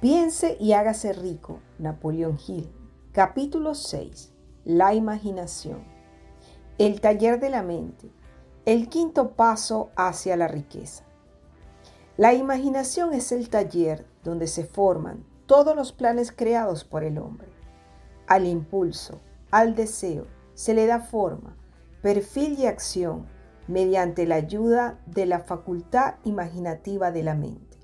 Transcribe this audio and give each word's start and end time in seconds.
Piense 0.00 0.58
y 0.60 0.74
hágase 0.74 1.14
rico, 1.14 1.60
Napoleón 1.78 2.38
Hill. 2.46 2.70
Capítulo 3.12 3.74
6. 3.74 4.30
La 4.66 4.92
imaginación. 4.92 5.84
El 6.76 7.00
taller 7.00 7.40
de 7.40 7.48
la 7.48 7.62
mente. 7.62 8.10
El 8.66 8.90
quinto 8.90 9.30
paso 9.30 9.88
hacia 9.96 10.36
la 10.36 10.48
riqueza. 10.48 11.02
La 12.18 12.34
imaginación 12.34 13.14
es 13.14 13.32
el 13.32 13.48
taller 13.48 14.04
donde 14.22 14.48
se 14.48 14.64
forman 14.66 15.24
todos 15.46 15.74
los 15.74 15.92
planes 15.92 16.30
creados 16.30 16.84
por 16.84 17.02
el 17.02 17.16
hombre. 17.16 17.48
Al 18.26 18.44
impulso, 18.44 19.22
al 19.50 19.74
deseo, 19.74 20.26
se 20.52 20.74
le 20.74 20.84
da 20.84 21.00
forma, 21.00 21.56
perfil 22.02 22.58
y 22.58 22.66
acción 22.66 23.28
mediante 23.66 24.26
la 24.26 24.34
ayuda 24.34 25.00
de 25.06 25.24
la 25.24 25.40
facultad 25.40 26.16
imaginativa 26.24 27.12
de 27.12 27.22
la 27.22 27.34
mente. 27.34 27.75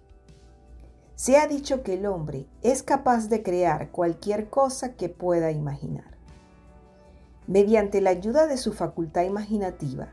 Se 1.23 1.37
ha 1.37 1.47
dicho 1.47 1.85
que 1.85 1.95
el 1.95 2.07
hombre 2.07 2.49
es 2.63 2.83
capaz 2.83 3.29
de 3.29 3.45
crear 3.45 3.93
cualquier 3.93 4.51
cosa 4.51 4.97
que 4.97 5.09
pueda 5.09 5.53
imaginar. 5.53 6.19
Mediante 7.47 8.01
la 8.01 8.11
ayuda 8.11 8.49
de 8.49 8.57
su 8.57 8.73
facultad 8.73 9.23
imaginativa, 9.23 10.09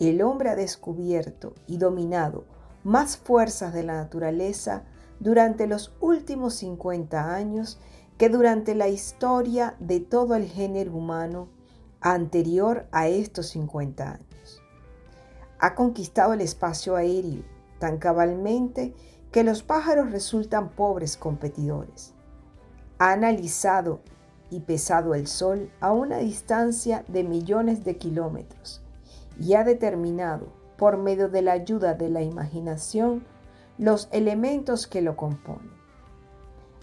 el 0.00 0.20
hombre 0.22 0.50
ha 0.50 0.56
descubierto 0.56 1.54
y 1.68 1.76
dominado 1.76 2.46
más 2.82 3.16
fuerzas 3.16 3.72
de 3.72 3.84
la 3.84 3.94
naturaleza 3.94 4.82
durante 5.20 5.68
los 5.68 5.94
últimos 6.00 6.54
50 6.54 7.32
años 7.32 7.78
que 8.18 8.28
durante 8.28 8.74
la 8.74 8.88
historia 8.88 9.76
de 9.78 10.00
todo 10.00 10.34
el 10.34 10.48
género 10.48 10.96
humano 10.96 11.46
anterior 12.00 12.88
a 12.90 13.06
estos 13.06 13.50
50 13.50 14.14
años. 14.14 14.60
Ha 15.60 15.76
conquistado 15.76 16.32
el 16.32 16.40
espacio 16.40 16.96
aéreo 16.96 17.44
tan 17.78 17.98
cabalmente 17.98 18.94
que 19.30 19.44
los 19.44 19.62
pájaros 19.62 20.10
resultan 20.10 20.70
pobres 20.70 21.16
competidores. 21.16 22.14
Ha 22.98 23.12
analizado 23.12 24.00
y 24.50 24.60
pesado 24.60 25.14
el 25.14 25.28
Sol 25.28 25.70
a 25.80 25.92
una 25.92 26.18
distancia 26.18 27.04
de 27.08 27.22
millones 27.22 27.84
de 27.84 27.96
kilómetros 27.96 28.82
y 29.38 29.54
ha 29.54 29.64
determinado, 29.64 30.48
por 30.76 30.96
medio 30.96 31.28
de 31.28 31.42
la 31.42 31.52
ayuda 31.52 31.94
de 31.94 32.08
la 32.08 32.22
imaginación, 32.22 33.24
los 33.78 34.08
elementos 34.12 34.86
que 34.86 35.02
lo 35.02 35.16
componen. 35.16 35.70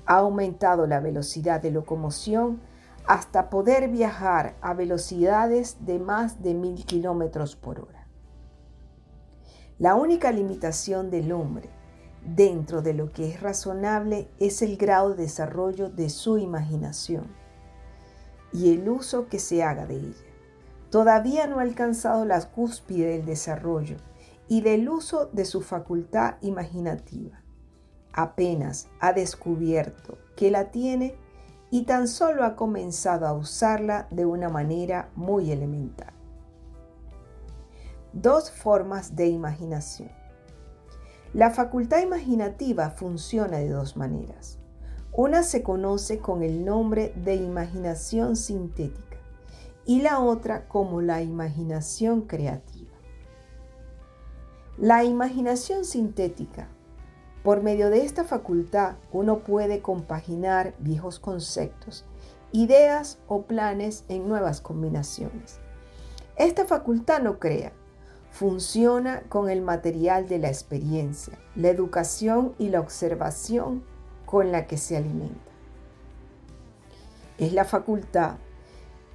Ha 0.05 0.17
aumentado 0.17 0.87
la 0.87 0.99
velocidad 0.99 1.61
de 1.61 1.71
locomoción 1.71 2.61
hasta 3.05 3.49
poder 3.49 3.89
viajar 3.89 4.55
a 4.61 4.73
velocidades 4.73 5.85
de 5.85 5.99
más 5.99 6.41
de 6.41 6.53
mil 6.53 6.85
kilómetros 6.85 7.55
por 7.55 7.81
hora. 7.81 8.07
La 9.79 9.95
única 9.95 10.31
limitación 10.31 11.09
del 11.09 11.31
hombre 11.31 11.69
dentro 12.25 12.81
de 12.81 12.93
lo 12.93 13.11
que 13.11 13.29
es 13.29 13.41
razonable 13.41 14.29
es 14.39 14.61
el 14.61 14.77
grado 14.77 15.11
de 15.11 15.23
desarrollo 15.23 15.89
de 15.89 16.09
su 16.09 16.37
imaginación 16.37 17.27
y 18.51 18.73
el 18.73 18.87
uso 18.89 19.27
que 19.27 19.39
se 19.39 19.63
haga 19.63 19.85
de 19.85 19.95
ella. 19.95 20.25
Todavía 20.89 21.47
no 21.47 21.59
ha 21.59 21.63
alcanzado 21.63 22.25
la 22.25 22.41
cúspide 22.49 23.09
del 23.09 23.25
desarrollo 23.25 23.97
y 24.47 24.61
del 24.61 24.87
uso 24.89 25.27
de 25.33 25.45
su 25.45 25.61
facultad 25.61 26.35
imaginativa. 26.41 27.43
Apenas 28.13 28.87
ha 28.99 29.13
descubierto 29.13 30.17
que 30.35 30.49
la 30.49 30.71
tiene 30.71 31.15
y 31.69 31.83
tan 31.83 32.07
solo 32.07 32.45
ha 32.45 32.55
comenzado 32.55 33.27
a 33.27 33.33
usarla 33.33 34.07
de 34.09 34.25
una 34.25 34.49
manera 34.49 35.09
muy 35.15 35.51
elemental. 35.51 36.13
Dos 38.13 38.49
formas 38.49 39.15
de 39.15 39.27
imaginación. 39.27 40.16
La 41.33 41.51
facultad 41.51 42.01
imaginativa 42.01 42.89
funciona 42.89 43.57
de 43.57 43.69
dos 43.69 43.97
maneras. 43.97 44.59
Una 45.11 45.43
se 45.43 45.61
conoce 45.61 46.19
con 46.19 46.41
el 46.41 46.63
nombre 46.63 47.11
de 47.15 47.35
imaginación 47.35 48.35
sintética 48.35 49.17
y 49.85 50.01
la 50.01 50.19
otra 50.19 50.67
como 50.67 51.01
la 51.01 51.21
imaginación 51.21 52.21
creativa. 52.21 52.91
La 54.77 55.03
imaginación 55.03 55.85
sintética. 55.85 56.69
Por 57.43 57.61
medio 57.61 57.89
de 57.89 58.05
esta 58.05 58.23
facultad 58.23 58.95
uno 59.11 59.39
puede 59.39 59.81
compaginar 59.81 60.75
viejos 60.79 61.19
conceptos, 61.19 62.05
ideas 62.51 63.19
o 63.27 63.43
planes 63.43 64.05
en 64.07 64.29
nuevas 64.29 64.61
combinaciones. 64.61 65.59
Esta 66.37 66.65
facultad 66.65 67.21
no 67.21 67.39
crea, 67.39 67.73
funciona 68.31 69.23
con 69.29 69.49
el 69.49 69.61
material 69.61 70.27
de 70.27 70.39
la 70.39 70.49
experiencia, 70.49 71.37
la 71.55 71.69
educación 71.69 72.53
y 72.59 72.69
la 72.69 72.79
observación 72.79 73.83
con 74.25 74.51
la 74.51 74.67
que 74.67 74.77
se 74.77 74.97
alimenta. 74.97 75.51
Es 77.37 77.53
la 77.53 77.65
facultad 77.65 78.35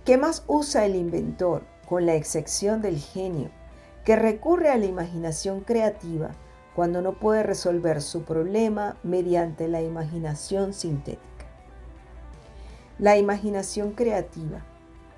que 0.05 0.19
más 0.19 0.45
usa 0.47 0.84
el 0.84 0.97
inventor, 0.97 1.62
con 1.89 2.06
la 2.06 2.15
excepción 2.15 2.81
del 2.81 2.99
genio, 2.99 3.51
que 4.05 4.17
recurre 4.17 4.71
a 4.71 4.78
la 4.78 4.87
imaginación 4.87 5.61
creativa 5.61 6.31
cuando 6.75 7.03
no 7.03 7.12
puede 7.12 7.43
resolver 7.43 8.01
su 8.01 8.22
problema 8.22 8.97
mediante 9.03 9.69
la 9.69 9.83
imaginación 9.83 10.72
sintética. 10.72 11.22
La 12.99 13.17
imaginación 13.17 13.93
creativa, 13.93 14.65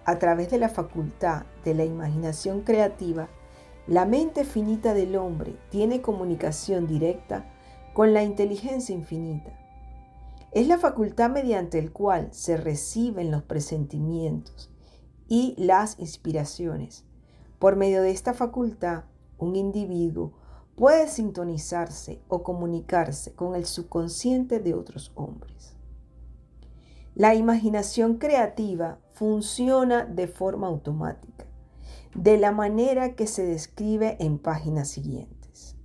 a 0.05 0.19
través 0.19 0.51
de 0.51 0.59
la 0.59 0.69
facultad 0.69 1.45
de 1.65 1.75
la 1.75 1.85
imaginación 1.85 2.63
creativa, 2.63 3.29
la 3.87 4.07
mente 4.07 4.45
finita 4.45 4.95
del 4.95 5.15
hombre 5.15 5.59
tiene 5.69 6.01
comunicación 6.01 6.87
directa 6.87 7.45
con 7.93 8.15
la 8.15 8.23
inteligencia 8.23 8.95
infinita. 8.95 9.53
Es 10.53 10.69
la 10.69 10.79
facultad 10.79 11.29
mediante 11.29 11.79
el 11.79 11.93
cual 11.93 12.29
se 12.33 12.57
reciben 12.57 13.31
los 13.31 13.43
presentimientos 13.43 14.71
y 15.29 15.55
las 15.59 15.99
inspiraciones. 15.99 17.05
Por 17.59 17.77
medio 17.77 18.01
de 18.01 18.11
esta 18.11 18.33
facultad, 18.33 19.05
un 19.37 19.55
individuo 19.55 20.33
puede 20.77 21.07
sintonizarse 21.07 22.23
o 22.29 22.43
comunicarse 22.43 23.35
con 23.35 23.55
el 23.55 23.67
subconsciente 23.67 24.61
de 24.61 24.73
otros 24.73 25.13
hombres. 25.15 25.77
La 27.15 27.35
imaginación 27.35 28.17
creativa 28.17 28.99
funciona 29.13 30.07
de 30.07 30.27
forma 30.27 30.69
automática 30.69 31.34
de 32.15 32.39
la 32.39 32.53
manera 32.53 33.15
que 33.15 33.27
se 33.27 33.45
describe 33.45 34.17
en 34.21 34.39
páginas 34.39 34.89
siguientes. 34.89 35.77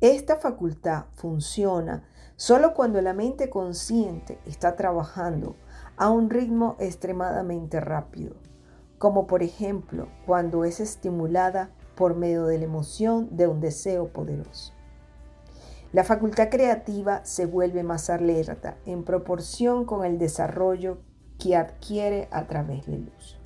Esta 0.00 0.36
facultad 0.36 1.06
funciona 1.14 2.04
solo 2.36 2.72
cuando 2.74 3.02
la 3.02 3.12
mente 3.12 3.50
consciente 3.50 4.38
está 4.46 4.76
trabajando 4.76 5.56
a 5.96 6.10
un 6.10 6.30
ritmo 6.30 6.76
extremadamente 6.78 7.80
rápido, 7.80 8.36
como 8.98 9.26
por 9.26 9.42
ejemplo 9.42 10.08
cuando 10.26 10.64
es 10.64 10.80
estimulada 10.80 11.70
por 11.96 12.14
medio 12.14 12.46
de 12.46 12.58
la 12.58 12.64
emoción 12.64 13.36
de 13.36 13.48
un 13.48 13.60
deseo 13.60 14.08
poderoso. 14.08 14.72
La 15.92 16.04
facultad 16.04 16.50
creativa 16.50 17.24
se 17.24 17.46
vuelve 17.46 17.82
más 17.82 18.10
alerta 18.10 18.78
en 18.86 19.02
proporción 19.02 19.84
con 19.84 20.04
el 20.04 20.18
desarrollo 20.18 20.98
que 21.36 21.56
adquiere 21.56 22.28
a 22.30 22.46
través 22.46 22.86
del 22.86 23.10
uso. 23.18 23.39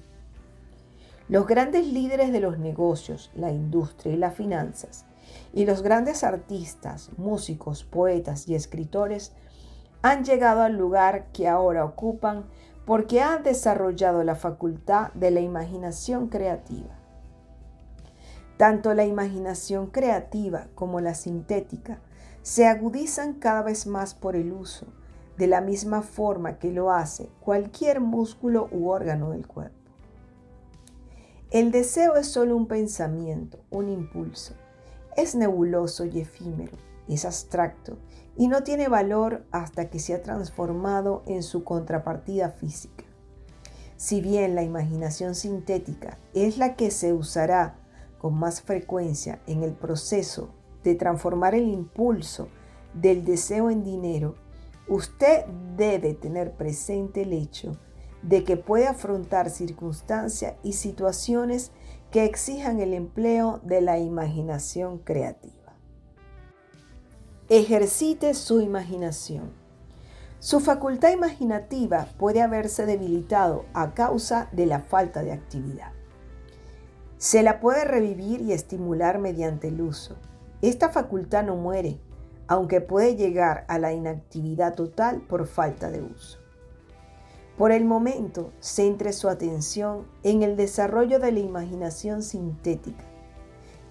Los 1.28 1.46
grandes 1.46 1.86
líderes 1.86 2.32
de 2.32 2.40
los 2.40 2.58
negocios, 2.58 3.30
la 3.34 3.50
industria 3.50 4.12
y 4.12 4.18
las 4.18 4.34
finanzas, 4.34 5.06
y 5.54 5.64
los 5.64 5.82
grandes 5.82 6.22
artistas, 6.22 7.10
músicos, 7.16 7.84
poetas 7.84 8.46
y 8.48 8.54
escritores 8.54 9.32
han 10.02 10.24
llegado 10.24 10.62
al 10.62 10.76
lugar 10.76 11.28
que 11.32 11.48
ahora 11.48 11.84
ocupan 11.84 12.44
porque 12.84 13.22
han 13.22 13.42
desarrollado 13.42 14.22
la 14.22 14.34
facultad 14.34 15.12
de 15.14 15.30
la 15.30 15.40
imaginación 15.40 16.28
creativa. 16.28 16.98
Tanto 18.58 18.92
la 18.92 19.06
imaginación 19.06 19.86
creativa 19.86 20.66
como 20.74 21.00
la 21.00 21.14
sintética 21.14 22.00
se 22.42 22.66
agudizan 22.66 23.32
cada 23.32 23.62
vez 23.62 23.86
más 23.86 24.14
por 24.14 24.36
el 24.36 24.52
uso, 24.52 24.86
de 25.38 25.46
la 25.46 25.62
misma 25.62 26.02
forma 26.02 26.58
que 26.58 26.70
lo 26.70 26.90
hace 26.90 27.30
cualquier 27.40 28.00
músculo 28.00 28.68
u 28.70 28.90
órgano 28.90 29.30
del 29.30 29.46
cuerpo. 29.46 29.83
El 31.54 31.70
deseo 31.70 32.16
es 32.16 32.26
solo 32.26 32.56
un 32.56 32.66
pensamiento, 32.66 33.60
un 33.70 33.88
impulso. 33.88 34.54
Es 35.16 35.36
nebuloso 35.36 36.04
y 36.04 36.18
efímero, 36.18 36.72
es 37.06 37.24
abstracto 37.24 37.96
y 38.36 38.48
no 38.48 38.64
tiene 38.64 38.88
valor 38.88 39.44
hasta 39.52 39.88
que 39.88 40.00
se 40.00 40.14
ha 40.14 40.22
transformado 40.22 41.22
en 41.26 41.44
su 41.44 41.62
contrapartida 41.62 42.50
física. 42.50 43.04
Si 43.96 44.20
bien 44.20 44.56
la 44.56 44.64
imaginación 44.64 45.36
sintética 45.36 46.18
es 46.32 46.58
la 46.58 46.74
que 46.74 46.90
se 46.90 47.12
usará 47.12 47.76
con 48.18 48.34
más 48.34 48.60
frecuencia 48.60 49.40
en 49.46 49.62
el 49.62 49.74
proceso 49.74 50.48
de 50.82 50.96
transformar 50.96 51.54
el 51.54 51.68
impulso 51.68 52.48
del 52.94 53.24
deseo 53.24 53.70
en 53.70 53.84
dinero, 53.84 54.34
usted 54.88 55.44
debe 55.76 56.14
tener 56.14 56.56
presente 56.56 57.22
el 57.22 57.32
hecho 57.32 57.76
de 58.24 58.42
que 58.42 58.56
puede 58.56 58.86
afrontar 58.86 59.50
circunstancias 59.50 60.54
y 60.62 60.72
situaciones 60.72 61.70
que 62.10 62.24
exijan 62.24 62.80
el 62.80 62.94
empleo 62.94 63.60
de 63.64 63.80
la 63.80 63.98
imaginación 63.98 64.98
creativa. 64.98 65.74
Ejercite 67.48 68.32
su 68.34 68.60
imaginación. 68.60 69.52
Su 70.38 70.60
facultad 70.60 71.10
imaginativa 71.12 72.06
puede 72.18 72.40
haberse 72.40 72.86
debilitado 72.86 73.64
a 73.74 73.94
causa 73.94 74.48
de 74.52 74.66
la 74.66 74.80
falta 74.80 75.22
de 75.22 75.32
actividad. 75.32 75.92
Se 77.18 77.42
la 77.42 77.60
puede 77.60 77.84
revivir 77.84 78.40
y 78.40 78.52
estimular 78.52 79.18
mediante 79.18 79.68
el 79.68 79.80
uso. 79.80 80.16
Esta 80.62 80.90
facultad 80.90 81.44
no 81.44 81.56
muere, 81.56 81.98
aunque 82.46 82.80
puede 82.80 83.16
llegar 83.16 83.64
a 83.68 83.78
la 83.78 83.92
inactividad 83.92 84.74
total 84.74 85.20
por 85.22 85.46
falta 85.46 85.90
de 85.90 86.02
uso. 86.02 86.43
Por 87.56 87.70
el 87.70 87.84
momento, 87.84 88.52
centre 88.58 89.12
su 89.12 89.28
atención 89.28 90.06
en 90.24 90.42
el 90.42 90.56
desarrollo 90.56 91.20
de 91.20 91.30
la 91.30 91.38
imaginación 91.38 92.24
sintética, 92.24 93.04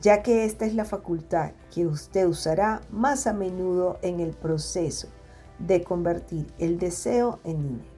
ya 0.01 0.21
que 0.21 0.43
esta 0.43 0.65
es 0.65 0.75
la 0.75 0.83
facultad 0.83 1.51
que 1.73 1.85
usted 1.85 2.27
usará 2.27 2.81
más 2.91 3.25
a 3.25 3.31
menudo 3.31 3.99
en 4.01 4.19
el 4.19 4.31
proceso 4.31 5.07
de 5.59 5.81
convertir 5.81 6.47
el 6.59 6.77
deseo 6.77 7.39
en 7.45 7.63
dinero. 7.69 7.93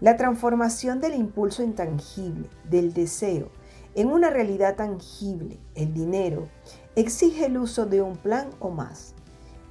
La 0.00 0.16
transformación 0.16 1.00
del 1.00 1.14
impulso 1.14 1.62
intangible 1.62 2.48
del 2.70 2.94
deseo 2.94 3.50
en 3.94 4.08
una 4.10 4.30
realidad 4.30 4.76
tangible, 4.76 5.58
el 5.74 5.92
dinero, 5.92 6.48
exige 6.96 7.46
el 7.46 7.58
uso 7.58 7.84
de 7.84 8.00
un 8.00 8.16
plan 8.16 8.48
o 8.58 8.70
más. 8.70 9.14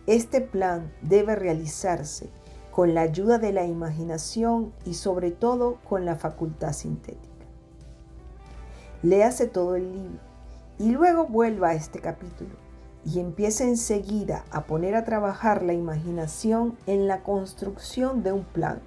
Este 0.05 0.39
plan 0.39 0.93
debe 1.01 1.35
realizarse 1.35 2.29
con 2.71 2.93
la 2.93 3.01
ayuda 3.01 3.37
de 3.37 3.51
la 3.51 3.65
imaginación 3.65 4.73
y 4.85 4.93
sobre 4.93 5.31
todo 5.31 5.77
con 5.87 6.05
la 6.05 6.15
facultad 6.15 6.73
sintética. 6.73 7.45
Léase 9.03 9.47
todo 9.47 9.75
el 9.75 9.91
libro 9.91 10.19
y 10.79 10.91
luego 10.91 11.27
vuelva 11.27 11.69
a 11.69 11.73
este 11.73 11.99
capítulo 11.99 12.55
y 13.03 13.19
empiece 13.19 13.63
enseguida 13.63 14.45
a 14.51 14.65
poner 14.65 14.95
a 14.95 15.03
trabajar 15.03 15.63
la 15.63 15.73
imaginación 15.73 16.77
en 16.85 17.07
la 17.07 17.23
construcción 17.23 18.23
de 18.23 18.31
un 18.31 18.43
plan 18.43 18.79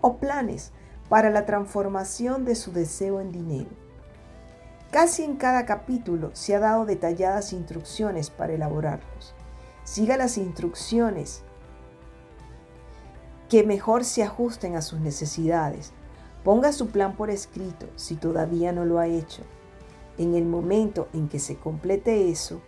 o 0.00 0.16
planes 0.16 0.72
para 1.08 1.30
la 1.30 1.44
transformación 1.44 2.44
de 2.44 2.54
su 2.54 2.72
deseo 2.72 3.20
en 3.20 3.32
dinero. 3.32 3.70
Casi 4.90 5.22
en 5.22 5.36
cada 5.36 5.66
capítulo 5.66 6.30
se 6.32 6.54
ha 6.54 6.58
dado 6.58 6.84
detalladas 6.84 7.52
instrucciones 7.52 8.30
para 8.30 8.54
elaborarlos. 8.54 9.34
Siga 9.84 10.16
las 10.16 10.36
instrucciones 10.36 11.42
que 13.50 13.64
mejor 13.64 14.04
se 14.04 14.22
ajusten 14.22 14.76
a 14.76 14.80
sus 14.80 15.00
necesidades. 15.00 15.92
Ponga 16.44 16.72
su 16.72 16.90
plan 16.90 17.16
por 17.16 17.30
escrito 17.30 17.86
si 17.96 18.14
todavía 18.14 18.72
no 18.72 18.84
lo 18.84 19.00
ha 19.00 19.08
hecho. 19.08 19.42
En 20.18 20.36
el 20.36 20.46
momento 20.46 21.08
en 21.12 21.28
que 21.28 21.40
se 21.40 21.56
complete 21.56 22.30
eso, 22.30 22.62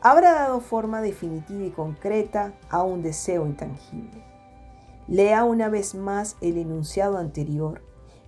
habrá 0.00 0.32
dado 0.32 0.60
forma 0.60 1.02
definitiva 1.02 1.64
y 1.64 1.70
concreta 1.70 2.54
a 2.70 2.82
un 2.82 3.02
deseo 3.02 3.46
intangible. 3.46 4.24
Lea 5.06 5.44
una 5.44 5.68
vez 5.68 5.94
más 5.94 6.38
el 6.40 6.56
enunciado 6.56 7.18
anterior. 7.18 7.82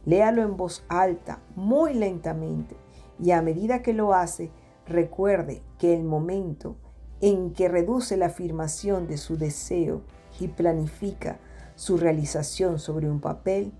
Léalo 0.04 0.42
en 0.42 0.58
voz 0.58 0.84
alta, 0.88 1.40
muy 1.56 1.94
lentamente, 1.94 2.76
y 3.18 3.30
a 3.30 3.40
medida 3.40 3.80
que 3.80 3.94
lo 3.94 4.12
hace, 4.12 4.50
recuerde 4.86 5.62
que 5.78 5.94
el 5.94 6.04
momento 6.04 6.76
en 7.22 7.54
que 7.54 7.68
reduce 7.68 8.18
la 8.18 8.26
afirmación 8.26 9.06
de 9.06 9.16
su 9.16 9.38
deseo 9.38 10.02
y 10.38 10.48
planifica 10.48 11.38
su 11.74 11.96
realización 11.96 12.78
sobre 12.78 13.10
un 13.10 13.20
papel, 13.20 13.72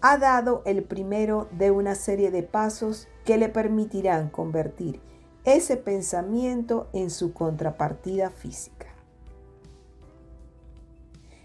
ha 0.00 0.18
dado 0.18 0.62
el 0.66 0.82
primero 0.82 1.48
de 1.52 1.70
una 1.70 1.94
serie 1.94 2.30
de 2.30 2.42
pasos 2.42 3.08
que 3.24 3.38
le 3.38 3.48
permitirán 3.48 4.28
convertir 4.28 5.00
ese 5.44 5.76
pensamiento 5.76 6.88
en 6.92 7.10
su 7.10 7.32
contrapartida 7.32 8.30
física. 8.30 8.88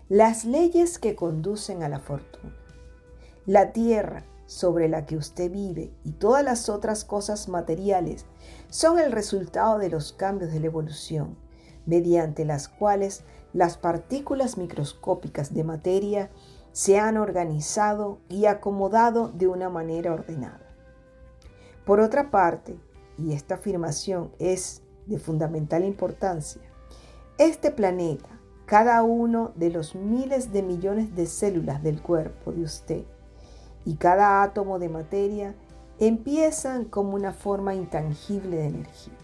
Las 0.08 0.44
leyes 0.44 1.00
que 1.00 1.16
conducen 1.16 1.84
a 1.84 1.90
la 1.90 2.00
fortuna. 2.00 2.56
La 3.46 3.72
tierra 3.72 4.24
sobre 4.46 4.90
la 4.90 5.06
que 5.06 5.16
usted 5.16 5.52
vive 5.52 5.94
y 6.04 6.14
todas 6.14 6.44
las 6.44 6.70
otras 6.70 7.06
cosas 7.06 7.48
materiales 7.48 8.26
son 8.70 9.00
el 9.00 9.12
resultado 9.12 9.78
de 9.78 9.90
los 9.90 10.12
cambios 10.12 10.52
de 10.52 10.60
la 10.60 10.66
evolución, 10.66 11.38
mediante 11.86 12.46
las 12.46 12.68
cuales 12.68 13.24
las 13.54 13.78
partículas 13.78 14.58
microscópicas 14.58 15.54
de 15.54 15.64
materia 15.64 16.30
se 16.72 17.00
han 17.00 17.18
organizado 17.18 18.20
y 18.30 18.46
acomodado 18.46 19.30
de 19.30 19.48
una 19.48 19.70
manera 19.70 20.14
ordenada. 20.14 20.68
Por 21.86 22.00
otra 22.00 22.30
parte, 22.30 22.80
y 23.18 23.34
esta 23.34 23.56
afirmación 23.56 24.32
es 24.40 24.84
de 25.08 25.18
fundamental 25.20 25.84
importancia, 25.84 26.62
este 27.38 27.72
planeta, 27.72 28.30
cada 28.66 29.02
uno 29.02 29.52
de 29.56 29.72
los 29.72 29.96
miles 29.96 30.54
de 30.54 30.62
millones 30.62 31.16
de 31.16 31.26
células 31.26 31.82
del 31.82 32.02
cuerpo 32.02 32.52
de 32.52 32.62
usted 32.62 33.04
y 33.84 33.96
cada 33.96 34.44
átomo 34.44 34.78
de 34.78 34.90
materia 34.90 35.56
empiezan 36.00 36.86
como 36.86 37.16
una 37.16 37.34
forma 37.34 37.74
intangible 37.74 38.58
de 38.58 38.68
energía. 38.68 39.18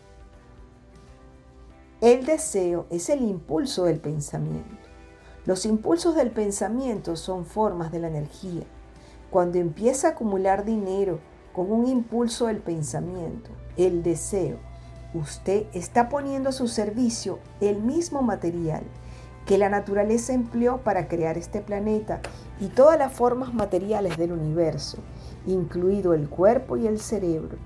El 2.02 2.26
deseo 2.26 2.88
es 2.90 3.08
el 3.10 3.22
impulso 3.22 3.86
del 3.86 4.00
pensamiento. 4.00 4.76
Los 5.46 5.66
impulsos 5.66 6.14
del 6.14 6.30
pensamiento 6.30 7.16
son 7.16 7.46
formas 7.46 7.90
de 7.90 8.00
la 8.00 8.10
energía. 8.10 8.64
Cuando 9.30 9.60
empieza 9.60 10.10
a 10.10 10.12
acumular 10.12 10.66
dinero 10.66 11.20
con 11.54 11.72
un 11.72 11.88
impulso 11.88 12.48
del 12.48 12.58
pensamiento, 12.58 13.50
el 13.78 14.04
deseo, 14.04 14.58
usted 15.14 15.68
está 15.72 16.10
poniendo 16.10 16.50
a 16.50 16.52
su 16.52 16.68
servicio 16.68 17.40
el 17.62 17.82
mismo 17.82 18.22
material 18.22 18.84
que 19.46 19.58
la 19.58 19.70
naturaleza 19.70 20.34
empleó 20.34 20.80
para 20.80 21.08
crear 21.08 21.38
este 21.38 21.62
planeta 21.62 22.20
y 22.60 22.68
todas 22.68 23.00
las 23.00 23.14
formas 23.14 23.54
materiales 23.54 24.18
del 24.18 24.34
universo, 24.34 24.98
incluido 25.48 26.14
el 26.14 26.28
cuerpo 26.28 26.76
y 26.76 26.88
el 26.88 27.00
cerebro, 27.00 27.58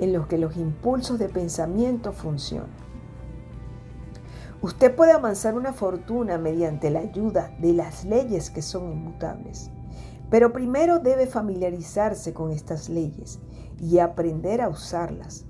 en 0.00 0.12
los 0.12 0.26
que 0.26 0.38
los 0.38 0.56
impulsos 0.56 1.20
de 1.20 1.28
pensamiento 1.28 2.12
funcionan. 2.12 2.87
Usted 4.60 4.96
puede 4.96 5.12
avanzar 5.12 5.54
una 5.54 5.72
fortuna 5.72 6.36
mediante 6.36 6.90
la 6.90 6.98
ayuda 6.98 7.54
de 7.60 7.72
las 7.72 8.04
leyes 8.04 8.50
que 8.50 8.60
son 8.60 8.90
inmutables, 8.90 9.70
pero 10.30 10.52
primero 10.52 10.98
debe 10.98 11.26
familiarizarse 11.28 12.34
con 12.34 12.50
estas 12.50 12.88
leyes 12.88 13.38
y 13.78 14.00
aprender 14.00 14.60
a 14.60 14.68
usarlas. 14.68 15.44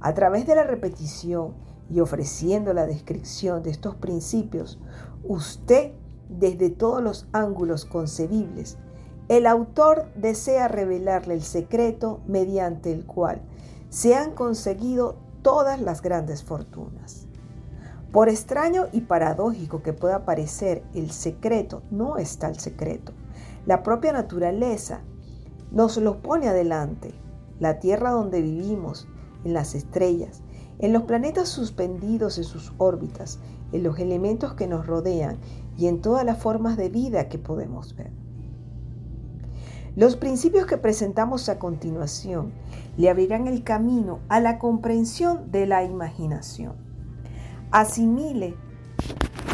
A 0.00 0.14
través 0.14 0.46
de 0.46 0.54
la 0.54 0.64
repetición 0.64 1.54
y 1.90 2.00
ofreciendo 2.00 2.72
la 2.72 2.86
descripción 2.86 3.62
de 3.62 3.70
estos 3.70 3.96
principios, 3.96 4.80
usted, 5.22 5.92
desde 6.30 6.70
todos 6.70 7.02
los 7.02 7.28
ángulos 7.32 7.84
concebibles, 7.84 8.78
el 9.28 9.46
autor 9.46 10.06
desea 10.16 10.68
revelarle 10.68 11.34
el 11.34 11.42
secreto 11.42 12.22
mediante 12.26 12.92
el 12.92 13.04
cual 13.04 13.42
se 13.90 14.14
han 14.14 14.32
conseguido 14.32 15.16
todas 15.42 15.82
las 15.82 16.00
grandes 16.00 16.42
fortunas. 16.42 17.23
Por 18.14 18.28
extraño 18.28 18.86
y 18.92 19.00
paradójico 19.00 19.82
que 19.82 19.92
pueda 19.92 20.24
parecer, 20.24 20.84
el 20.94 21.10
secreto 21.10 21.82
no 21.90 22.16
está 22.16 22.48
el 22.48 22.60
secreto. 22.60 23.12
La 23.66 23.82
propia 23.82 24.12
naturaleza 24.12 25.00
nos 25.72 25.96
lo 25.96 26.22
pone 26.22 26.46
adelante. 26.46 27.12
La 27.58 27.80
tierra 27.80 28.12
donde 28.12 28.40
vivimos, 28.40 29.08
en 29.42 29.52
las 29.52 29.74
estrellas, 29.74 30.44
en 30.78 30.92
los 30.92 31.02
planetas 31.02 31.48
suspendidos 31.48 32.38
en 32.38 32.44
sus 32.44 32.72
órbitas, 32.78 33.40
en 33.72 33.82
los 33.82 33.98
elementos 33.98 34.54
que 34.54 34.68
nos 34.68 34.86
rodean 34.86 35.38
y 35.76 35.88
en 35.88 36.00
todas 36.00 36.24
las 36.24 36.38
formas 36.38 36.76
de 36.76 36.90
vida 36.90 37.28
que 37.28 37.40
podemos 37.40 37.96
ver. 37.96 38.12
Los 39.96 40.14
principios 40.14 40.66
que 40.66 40.78
presentamos 40.78 41.48
a 41.48 41.58
continuación 41.58 42.52
le 42.96 43.10
abrirán 43.10 43.48
el 43.48 43.64
camino 43.64 44.20
a 44.28 44.38
la 44.38 44.60
comprensión 44.60 45.50
de 45.50 45.66
la 45.66 45.82
imaginación. 45.82 46.83
Asimile 47.74 48.54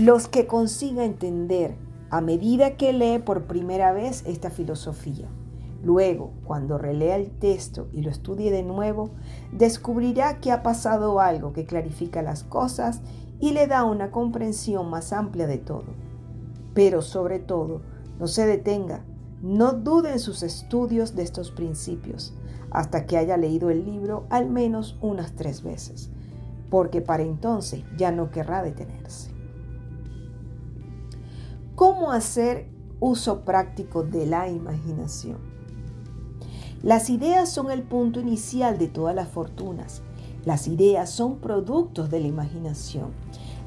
los 0.02 0.28
que 0.28 0.46
consiga 0.46 1.06
entender 1.06 1.74
a 2.10 2.20
medida 2.20 2.76
que 2.76 2.92
lee 2.92 3.18
por 3.18 3.44
primera 3.44 3.92
vez 3.92 4.24
esta 4.26 4.50
filosofía. 4.50 5.26
Luego, 5.82 6.34
cuando 6.44 6.76
relea 6.76 7.16
el 7.16 7.30
texto 7.30 7.88
y 7.94 8.02
lo 8.02 8.10
estudie 8.10 8.50
de 8.50 8.62
nuevo, 8.62 9.08
descubrirá 9.52 10.38
que 10.38 10.52
ha 10.52 10.62
pasado 10.62 11.18
algo 11.18 11.54
que 11.54 11.64
clarifica 11.64 12.20
las 12.20 12.44
cosas 12.44 13.00
y 13.38 13.52
le 13.52 13.66
da 13.66 13.84
una 13.84 14.10
comprensión 14.10 14.90
más 14.90 15.14
amplia 15.14 15.46
de 15.46 15.56
todo. 15.56 15.86
Pero 16.74 17.00
sobre 17.00 17.38
todo, 17.38 17.80
no 18.18 18.26
se 18.26 18.44
detenga, 18.44 19.02
no 19.40 19.72
dude 19.72 20.12
en 20.12 20.18
sus 20.18 20.42
estudios 20.42 21.16
de 21.16 21.22
estos 21.22 21.50
principios 21.50 22.34
hasta 22.70 23.06
que 23.06 23.16
haya 23.16 23.38
leído 23.38 23.70
el 23.70 23.86
libro 23.86 24.26
al 24.28 24.50
menos 24.50 24.98
unas 25.00 25.32
tres 25.36 25.62
veces, 25.62 26.10
porque 26.70 27.00
para 27.00 27.22
entonces 27.22 27.84
ya 27.96 28.12
no 28.12 28.30
querrá 28.30 28.62
detenerse. 28.62 29.30
¿Cómo 31.74 32.12
hacer 32.12 32.68
uso 33.00 33.44
práctico 33.44 34.02
de 34.02 34.26
la 34.26 34.48
imaginación? 34.48 35.38
Las 36.82 37.10
ideas 37.10 37.50
son 37.50 37.70
el 37.70 37.82
punto 37.82 38.20
inicial 38.20 38.78
de 38.78 38.88
todas 38.88 39.14
las 39.14 39.28
fortunas. 39.28 40.02
Las 40.44 40.66
ideas 40.66 41.10
son 41.10 41.38
productos 41.38 42.10
de 42.10 42.20
la 42.20 42.26
imaginación. 42.26 43.12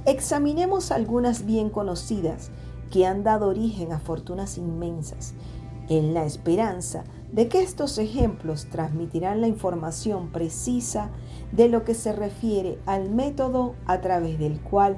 Examinemos 0.05 0.91
algunas 0.91 1.45
bien 1.45 1.69
conocidas 1.69 2.49
que 2.91 3.05
han 3.05 3.23
dado 3.23 3.47
origen 3.47 3.91
a 3.91 3.99
fortunas 3.99 4.57
inmensas, 4.57 5.33
en 5.89 6.13
la 6.13 6.25
esperanza 6.25 7.03
de 7.31 7.47
que 7.47 7.61
estos 7.61 7.97
ejemplos 7.97 8.67
transmitirán 8.69 9.41
la 9.41 9.47
información 9.47 10.29
precisa 10.29 11.09
de 11.53 11.69
lo 11.69 11.83
que 11.83 11.93
se 11.93 12.13
refiere 12.13 12.79
al 12.85 13.09
método 13.09 13.75
a 13.85 14.01
través 14.01 14.39
del 14.39 14.59
cual 14.59 14.97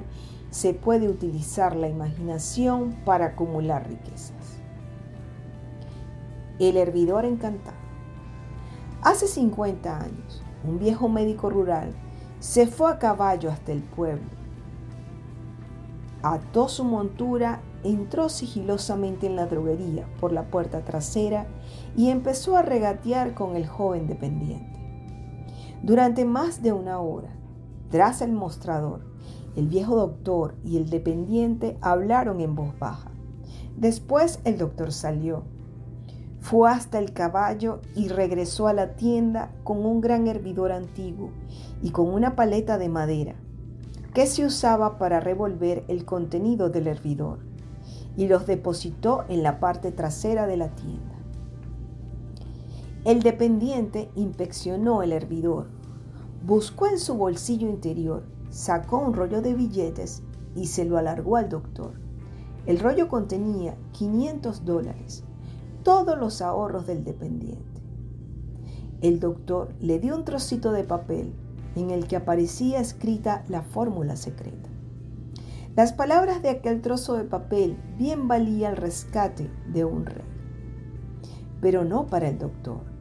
se 0.50 0.72
puede 0.72 1.08
utilizar 1.08 1.76
la 1.76 1.88
imaginación 1.88 2.96
para 3.04 3.26
acumular 3.26 3.86
riquezas. 3.86 4.32
El 6.58 6.78
hervidor 6.78 7.26
encantado. 7.26 7.76
Hace 9.02 9.26
50 9.28 10.00
años, 10.00 10.42
un 10.64 10.78
viejo 10.78 11.08
médico 11.10 11.50
rural 11.50 11.94
se 12.40 12.66
fue 12.66 12.90
a 12.90 12.98
caballo 12.98 13.50
hasta 13.50 13.72
el 13.72 13.82
pueblo. 13.82 14.30
Ató 16.22 16.68
su 16.68 16.84
montura, 16.84 17.60
entró 17.84 18.30
sigilosamente 18.30 19.26
en 19.26 19.36
la 19.36 19.46
droguería 19.46 20.06
por 20.18 20.32
la 20.32 20.44
puerta 20.44 20.84
trasera 20.84 21.46
y 21.96 22.08
empezó 22.08 22.56
a 22.56 22.62
regatear 22.62 23.34
con 23.34 23.56
el 23.56 23.66
joven 23.66 24.06
dependiente. 24.06 24.75
Durante 25.82 26.24
más 26.24 26.62
de 26.62 26.72
una 26.72 26.98
hora, 27.00 27.30
tras 27.90 28.22
el 28.22 28.32
mostrador, 28.32 29.00
el 29.54 29.68
viejo 29.68 29.96
doctor 29.96 30.56
y 30.64 30.76
el 30.76 30.90
dependiente 30.90 31.78
hablaron 31.80 32.40
en 32.40 32.54
voz 32.54 32.78
baja. 32.78 33.10
Después 33.76 34.40
el 34.44 34.58
doctor 34.58 34.92
salió 34.92 35.44
fue 36.46 36.70
hasta 36.70 37.00
el 37.00 37.12
caballo 37.12 37.80
y 37.96 38.06
regresó 38.06 38.68
a 38.68 38.72
la 38.72 38.94
tienda 38.94 39.50
con 39.64 39.84
un 39.84 40.00
gran 40.00 40.28
hervidor 40.28 40.70
antiguo 40.70 41.30
y 41.82 41.90
con 41.90 42.06
una 42.06 42.36
paleta 42.36 42.78
de 42.78 42.88
madera 42.88 43.34
que 44.14 44.28
se 44.28 44.44
usaba 44.44 44.96
para 44.96 45.18
revolver 45.18 45.82
el 45.88 46.04
contenido 46.04 46.70
del 46.70 46.86
hervidor 46.86 47.40
y 48.16 48.28
los 48.28 48.46
depositó 48.46 49.24
en 49.28 49.42
la 49.42 49.58
parte 49.58 49.90
trasera 49.90 50.46
de 50.46 50.56
la 50.56 50.68
tienda. 50.68 51.15
El 53.06 53.22
dependiente 53.22 54.10
inspeccionó 54.16 55.00
el 55.00 55.12
hervidor, 55.12 55.68
buscó 56.44 56.88
en 56.88 56.98
su 56.98 57.14
bolsillo 57.14 57.70
interior, 57.70 58.24
sacó 58.50 58.98
un 58.98 59.14
rollo 59.14 59.42
de 59.42 59.54
billetes 59.54 60.24
y 60.56 60.66
se 60.66 60.84
lo 60.84 60.98
alargó 60.98 61.36
al 61.36 61.48
doctor. 61.48 61.92
El 62.66 62.80
rollo 62.80 63.06
contenía 63.06 63.76
500 63.92 64.64
dólares 64.64 65.22
todos 65.84 66.18
los 66.18 66.42
ahorros 66.42 66.88
del 66.88 67.04
dependiente. 67.04 67.80
El 69.02 69.20
doctor 69.20 69.72
le 69.78 70.00
dio 70.00 70.16
un 70.16 70.24
trocito 70.24 70.72
de 70.72 70.82
papel 70.82 71.32
en 71.76 71.92
el 71.92 72.08
que 72.08 72.16
aparecía 72.16 72.80
escrita 72.80 73.44
la 73.46 73.62
fórmula 73.62 74.16
secreta. 74.16 74.68
Las 75.76 75.92
palabras 75.92 76.42
de 76.42 76.48
aquel 76.48 76.82
trozo 76.82 77.14
de 77.14 77.22
papel 77.22 77.76
bien 77.98 78.26
valía 78.26 78.68
el 78.70 78.76
rescate 78.76 79.48
de 79.72 79.84
un 79.84 80.06
rey. 80.06 80.24
Pero 81.60 81.84
no 81.84 82.08
para 82.08 82.28
el 82.28 82.38
doctor. 82.38 82.95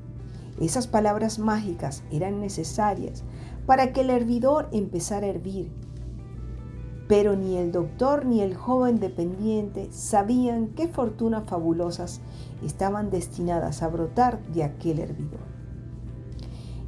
Esas 0.59 0.88
palabras 0.88 1.38
mágicas 1.38 2.03
eran 2.12 2.39
necesarias 2.39 3.24
para 3.65 3.91
que 3.91 4.01
el 4.01 4.09
hervidor 4.09 4.69
empezara 4.71 5.27
a 5.27 5.29
hervir. 5.29 5.71
Pero 7.07 7.35
ni 7.35 7.57
el 7.57 7.71
doctor 7.71 8.25
ni 8.25 8.41
el 8.41 8.55
joven 8.55 9.00
dependiente 9.00 9.91
sabían 9.91 10.69
qué 10.69 10.88
fortunas 10.88 11.43
fabulosas 11.47 12.21
estaban 12.63 13.12
destinadas 13.12 13.83
a 13.83 13.89
brotar 13.89 14.41
de 14.47 14.63
aquel 14.63 15.00
hervidor. 15.00 15.55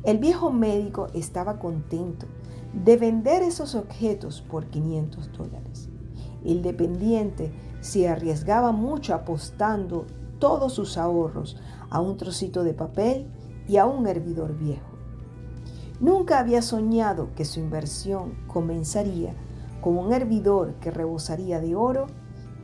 El 0.04 0.18
viejo 0.18 0.52
médico 0.52 1.08
estaba 1.14 1.60
contento 1.60 2.26
de 2.74 2.98
vender 2.98 3.44
esos 3.44 3.76
objetos 3.76 4.42
por 4.42 4.68
500 4.68 5.32
dólares. 5.34 5.90
El 6.46 6.62
dependiente 6.62 7.52
se 7.82 8.08
arriesgaba 8.08 8.72
mucho 8.72 9.14
apostando 9.14 10.08
todos 10.40 10.74
sus 10.74 10.98
ahorros 10.98 11.58
a 11.90 12.00
un 12.00 12.18
trocito 12.18 12.64
de 12.64 12.74
papel 12.74 13.28
y 13.68 13.78
a 13.78 13.86
un 13.86 14.08
hervidor 14.08 14.58
viejo. 14.58 14.98
Nunca 16.00 16.40
había 16.40 16.62
soñado 16.62 17.30
que 17.36 17.46
su 17.46 17.60
inversión 17.60 18.36
comenzaría 18.48 19.34
con 19.82 19.98
un 19.98 20.14
hervidor 20.14 20.76
que 20.76 20.92
rebosaría 20.92 21.60
de 21.60 21.76
oro 21.76 22.08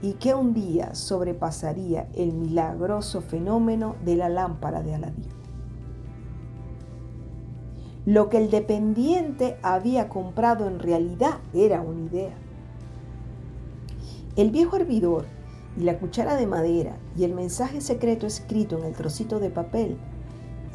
y 0.02 0.14
que 0.14 0.36
un 0.36 0.54
día 0.54 0.94
sobrepasaría 0.96 2.10
el 2.14 2.34
milagroso 2.34 3.22
fenómeno 3.22 3.96
de 4.04 4.18
la 4.18 4.30
lámpara 4.30 4.84
de 4.84 4.96
Aladín. 4.96 5.30
Lo 8.06 8.28
que 8.28 8.38
el 8.38 8.52
dependiente 8.52 9.58
había 9.64 10.10
comprado 10.10 10.68
en 10.68 10.80
realidad 10.80 11.40
era 11.54 11.82
una 11.82 12.02
idea. 12.02 12.34
El 14.36 14.52
viejo 14.52 14.76
hervidor 14.76 15.26
y 15.78 15.84
la 15.84 15.98
cuchara 15.98 16.36
de 16.36 16.48
madera 16.48 16.98
y 17.16 17.24
el 17.24 17.34
mensaje 17.34 17.80
secreto 17.80 18.28
escrito 18.28 18.78
en 18.78 18.84
el 18.84 18.94
trocito 18.94 19.40
de 19.40 19.50
papel 19.50 19.98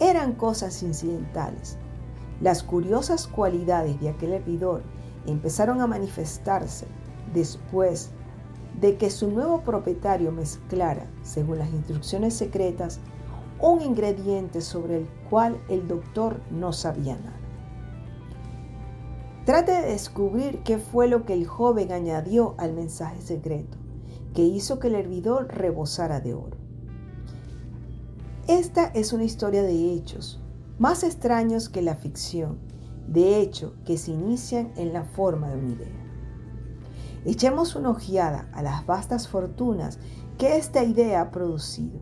eran 0.01 0.33
cosas 0.35 0.83
incidentales. 0.83 1.77
Las 2.41 2.63
curiosas 2.63 3.27
cualidades 3.27 4.01
de 4.01 4.11
aquel 4.11 4.33
hervidor 4.33 4.83
empezaron 5.27 5.81
a 5.81 5.87
manifestarse 5.87 6.87
después 7.35 8.11
de 8.81 8.97
que 8.97 9.11
su 9.11 9.31
nuevo 9.31 9.63
propietario 9.63 10.31
mezclara, 10.31 11.07
según 11.23 11.59
las 11.59 11.71
instrucciones 11.71 12.35
secretas, 12.35 13.01
un 13.61 13.81
ingrediente 13.81 14.61
sobre 14.61 14.99
el 14.99 15.09
cual 15.29 15.61
el 15.69 15.89
doctor 15.89 16.41
no 16.51 16.73
sabía 16.73 17.17
nada. 17.17 17.39
Trate 19.45 19.73
de 19.73 19.93
descubrir 19.93 20.63
qué 20.63 20.79
fue 20.79 21.09
lo 21.09 21.25
que 21.25 21.33
el 21.33 21.47
joven 21.47 21.91
añadió 21.91 22.55
al 22.59 22.75
mensaje 22.75 23.21
secreto, 23.21 23.79
que 24.35 24.43
hizo 24.43 24.79
que 24.79 24.89
el 24.89 24.95
hervidor 24.95 25.49
rebosara 25.49 26.21
de 26.21 26.35
oro. 26.35 26.58
Esta 28.49 28.87
es 28.87 29.13
una 29.13 29.25
historia 29.25 29.63
de 29.63 29.93
hechos, 29.93 30.41
más 30.79 31.03
extraños 31.05 31.69
que 31.69 31.83
la 31.83 31.97
ficción, 31.97 32.59
de 33.07 33.43
hecho 33.43 33.75
que 33.85 33.99
se 33.99 34.13
inician 34.13 34.73
en 34.77 34.95
la 34.95 35.05
forma 35.05 35.51
de 35.51 35.59
una 35.59 35.73
idea. 35.75 36.07
Echemos 37.27 37.77
una 37.77 37.91
ojeada 37.91 38.49
a 38.55 38.63
las 38.63 38.87
vastas 38.87 39.29
fortunas 39.29 39.99
que 40.39 40.57
esta 40.57 40.83
idea 40.83 41.21
ha 41.21 41.31
producido. 41.31 42.01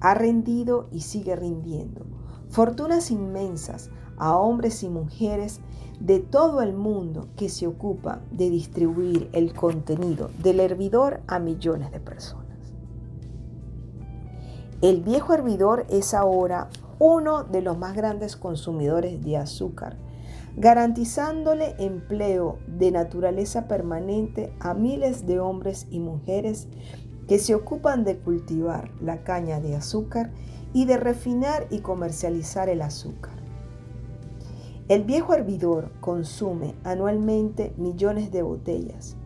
Ha 0.00 0.14
rendido 0.14 0.88
y 0.92 1.00
sigue 1.00 1.36
rindiendo. 1.36 2.06
Fortunas 2.48 3.10
inmensas 3.10 3.90
a 4.16 4.34
hombres 4.38 4.82
y 4.82 4.88
mujeres 4.88 5.60
de 6.00 6.20
todo 6.20 6.62
el 6.62 6.72
mundo 6.72 7.28
que 7.36 7.50
se 7.50 7.66
ocupa 7.66 8.22
de 8.30 8.48
distribuir 8.48 9.28
el 9.34 9.52
contenido 9.52 10.30
del 10.42 10.60
hervidor 10.60 11.20
a 11.26 11.38
millones 11.38 11.90
de 11.92 12.00
personas. 12.00 12.45
El 14.82 15.02
viejo 15.02 15.32
hervidor 15.32 15.86
es 15.88 16.14
ahora 16.14 16.68
uno 16.98 17.44
de 17.44 17.62
los 17.62 17.78
más 17.78 17.94
grandes 17.94 18.36
consumidores 18.36 19.24
de 19.24 19.36
azúcar 19.36 19.96
garantizándole 20.56 21.74
empleo 21.78 22.58
de 22.66 22.90
naturaleza 22.90 23.68
permanente 23.68 24.52
a 24.58 24.72
miles 24.72 25.26
de 25.26 25.38
hombres 25.38 25.86
y 25.90 26.00
mujeres 26.00 26.68
que 27.28 27.38
se 27.38 27.54
ocupan 27.54 28.04
de 28.04 28.18
cultivar 28.18 28.90
la 29.00 29.22
caña 29.22 29.60
de 29.60 29.76
azúcar 29.76 30.30
y 30.72 30.86
de 30.86 30.96
refinar 30.96 31.66
y 31.70 31.80
comercializar 31.80 32.68
el 32.68 32.80
azúcar. 32.80 33.34
El 34.88 35.04
viejo 35.04 35.34
hervidor 35.34 35.90
consume 36.00 36.74
anualmente 36.84 37.74
millones 37.76 38.30
de 38.30 38.42
botellas, 38.42 39.16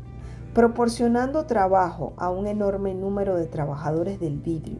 proporcionando 0.54 1.46
trabajo 1.46 2.14
a 2.16 2.30
un 2.30 2.46
enorme 2.46 2.94
número 2.94 3.36
de 3.36 3.46
trabajadores 3.46 4.18
del 4.18 4.38
vidrio, 4.38 4.78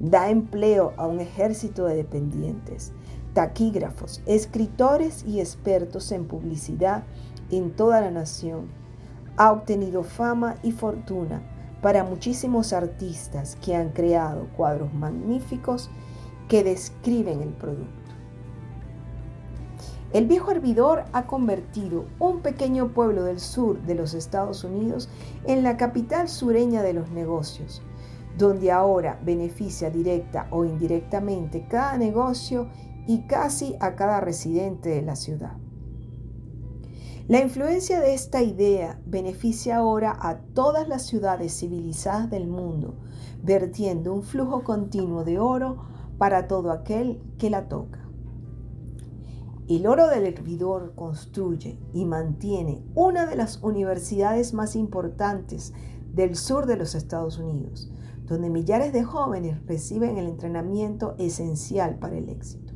da 0.00 0.30
empleo 0.30 0.94
a 0.96 1.06
un 1.06 1.20
ejército 1.20 1.84
de 1.84 1.94
dependientes, 1.94 2.92
taquígrafos, 3.34 4.22
escritores 4.26 5.24
y 5.24 5.40
expertos 5.40 6.10
en 6.10 6.26
publicidad 6.26 7.04
en 7.50 7.70
toda 7.70 8.00
la 8.00 8.10
nación. 8.10 8.68
Ha 9.36 9.52
obtenido 9.52 10.02
fama 10.02 10.56
y 10.62 10.72
fortuna 10.72 11.42
para 11.82 12.04
muchísimos 12.04 12.72
artistas 12.72 13.56
que 13.56 13.76
han 13.76 13.90
creado 13.90 14.48
cuadros 14.56 14.92
magníficos 14.92 15.90
que 16.48 16.64
describen 16.64 17.42
el 17.42 17.50
producto. 17.50 18.00
El 20.12 20.26
viejo 20.26 20.50
hervidor 20.50 21.04
ha 21.12 21.26
convertido 21.26 22.06
un 22.18 22.40
pequeño 22.40 22.88
pueblo 22.88 23.22
del 23.22 23.38
sur 23.38 23.80
de 23.82 23.94
los 23.94 24.14
Estados 24.14 24.64
Unidos 24.64 25.08
en 25.44 25.62
la 25.62 25.76
capital 25.76 26.28
sureña 26.28 26.82
de 26.82 26.94
los 26.94 27.10
negocios, 27.10 27.80
donde 28.40 28.72
ahora 28.72 29.20
beneficia 29.22 29.90
directa 29.90 30.48
o 30.50 30.64
indirectamente 30.64 31.66
cada 31.68 31.96
negocio 31.98 32.68
y 33.06 33.26
casi 33.26 33.76
a 33.80 33.94
cada 33.94 34.20
residente 34.20 34.88
de 34.88 35.02
la 35.02 35.14
ciudad. 35.14 35.56
La 37.28 37.40
influencia 37.40 38.00
de 38.00 38.14
esta 38.14 38.42
idea 38.42 39.00
beneficia 39.06 39.76
ahora 39.76 40.16
a 40.18 40.38
todas 40.38 40.88
las 40.88 41.06
ciudades 41.06 41.56
civilizadas 41.60 42.28
del 42.28 42.48
mundo, 42.48 42.96
vertiendo 43.42 44.12
un 44.12 44.22
flujo 44.22 44.64
continuo 44.64 45.22
de 45.22 45.38
oro 45.38 45.84
para 46.18 46.48
todo 46.48 46.72
aquel 46.72 47.22
que 47.38 47.50
la 47.50 47.68
toca. 47.68 48.08
El 49.68 49.86
oro 49.86 50.08
del 50.08 50.26
hervidor 50.26 50.94
construye 50.96 51.78
y 51.92 52.04
mantiene 52.04 52.82
una 52.96 53.26
de 53.26 53.36
las 53.36 53.62
universidades 53.62 54.52
más 54.52 54.74
importantes 54.74 55.72
del 56.12 56.34
sur 56.34 56.66
de 56.66 56.76
los 56.76 56.96
Estados 56.96 57.38
Unidos, 57.38 57.88
donde 58.30 58.48
millares 58.48 58.92
de 58.92 59.02
jóvenes 59.02 59.58
reciben 59.66 60.16
el 60.16 60.28
entrenamiento 60.28 61.16
esencial 61.18 61.98
para 61.98 62.16
el 62.16 62.28
éxito. 62.28 62.72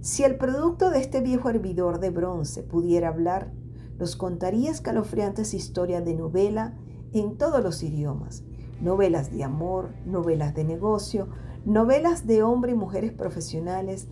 Si 0.00 0.22
el 0.22 0.36
producto 0.36 0.90
de 0.90 1.00
este 1.00 1.20
viejo 1.20 1.50
hervidor 1.50 1.98
de 1.98 2.10
bronce 2.10 2.62
pudiera 2.62 3.08
hablar, 3.08 3.52
nos 3.98 4.14
contaría 4.14 4.70
escalofriantes 4.70 5.52
historias 5.52 6.04
de 6.04 6.14
novela 6.14 6.78
en 7.12 7.38
todos 7.38 7.60
los 7.60 7.82
idiomas, 7.82 8.44
novelas 8.80 9.32
de 9.32 9.42
amor, 9.42 9.90
novelas 10.06 10.54
de 10.54 10.62
negocio, 10.62 11.28
novelas 11.64 12.24
de 12.28 12.44
hombres 12.44 12.76
y 12.76 12.78
mujeres 12.78 13.12
profesionales 13.12 14.06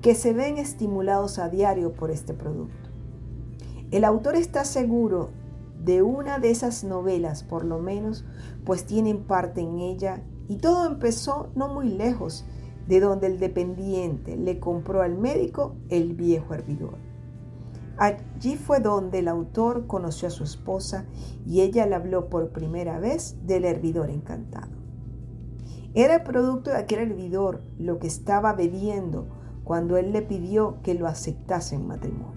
que 0.00 0.14
se 0.14 0.32
ven 0.32 0.58
estimulados 0.58 1.40
a 1.40 1.48
diario 1.48 1.92
por 1.92 2.12
este 2.12 2.34
producto. 2.34 2.88
El 3.90 4.04
autor 4.04 4.36
está 4.36 4.64
seguro 4.64 5.30
de 5.82 6.02
una 6.02 6.38
de 6.38 6.50
esas 6.50 6.84
novelas, 6.84 7.42
por 7.42 7.64
lo 7.64 7.78
menos, 7.78 8.24
pues 8.64 8.84
tienen 8.84 9.24
parte 9.24 9.60
en 9.60 9.78
ella 9.78 10.22
y 10.48 10.56
todo 10.56 10.86
empezó 10.86 11.50
no 11.54 11.68
muy 11.68 11.88
lejos 11.88 12.46
de 12.86 13.00
donde 13.00 13.26
el 13.26 13.38
dependiente 13.38 14.36
le 14.36 14.60
compró 14.60 15.02
al 15.02 15.18
médico 15.18 15.76
el 15.88 16.14
viejo 16.14 16.54
hervidor. 16.54 16.98
Allí 17.98 18.56
fue 18.56 18.80
donde 18.80 19.20
el 19.20 19.28
autor 19.28 19.86
conoció 19.86 20.28
a 20.28 20.30
su 20.30 20.44
esposa 20.44 21.06
y 21.46 21.62
ella 21.62 21.86
le 21.86 21.94
habló 21.94 22.28
por 22.28 22.50
primera 22.50 22.98
vez 22.98 23.38
del 23.46 23.64
hervidor 23.64 24.10
encantado. 24.10 24.76
Era 25.94 26.16
el 26.16 26.22
producto 26.22 26.70
de 26.70 26.76
aquel 26.76 27.10
hervidor 27.10 27.62
lo 27.78 27.98
que 27.98 28.06
estaba 28.06 28.52
bebiendo 28.52 29.28
cuando 29.64 29.96
él 29.96 30.12
le 30.12 30.20
pidió 30.20 30.82
que 30.82 30.94
lo 30.94 31.06
aceptase 31.06 31.74
en 31.74 31.86
matrimonio. 31.86 32.35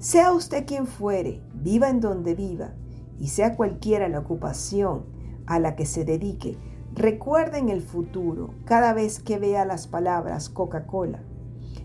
Sea 0.00 0.32
usted 0.32 0.64
quien 0.64 0.86
fuere, 0.86 1.42
viva 1.52 1.90
en 1.90 2.00
donde 2.00 2.34
viva, 2.34 2.72
y 3.18 3.28
sea 3.28 3.54
cualquiera 3.54 4.08
la 4.08 4.20
ocupación 4.20 5.04
a 5.44 5.58
la 5.58 5.76
que 5.76 5.84
se 5.84 6.06
dedique, 6.06 6.56
recuerde 6.94 7.58
en 7.58 7.68
el 7.68 7.82
futuro, 7.82 8.54
cada 8.64 8.94
vez 8.94 9.20
que 9.20 9.38
vea 9.38 9.66
las 9.66 9.88
palabras 9.88 10.48
Coca-Cola, 10.48 11.22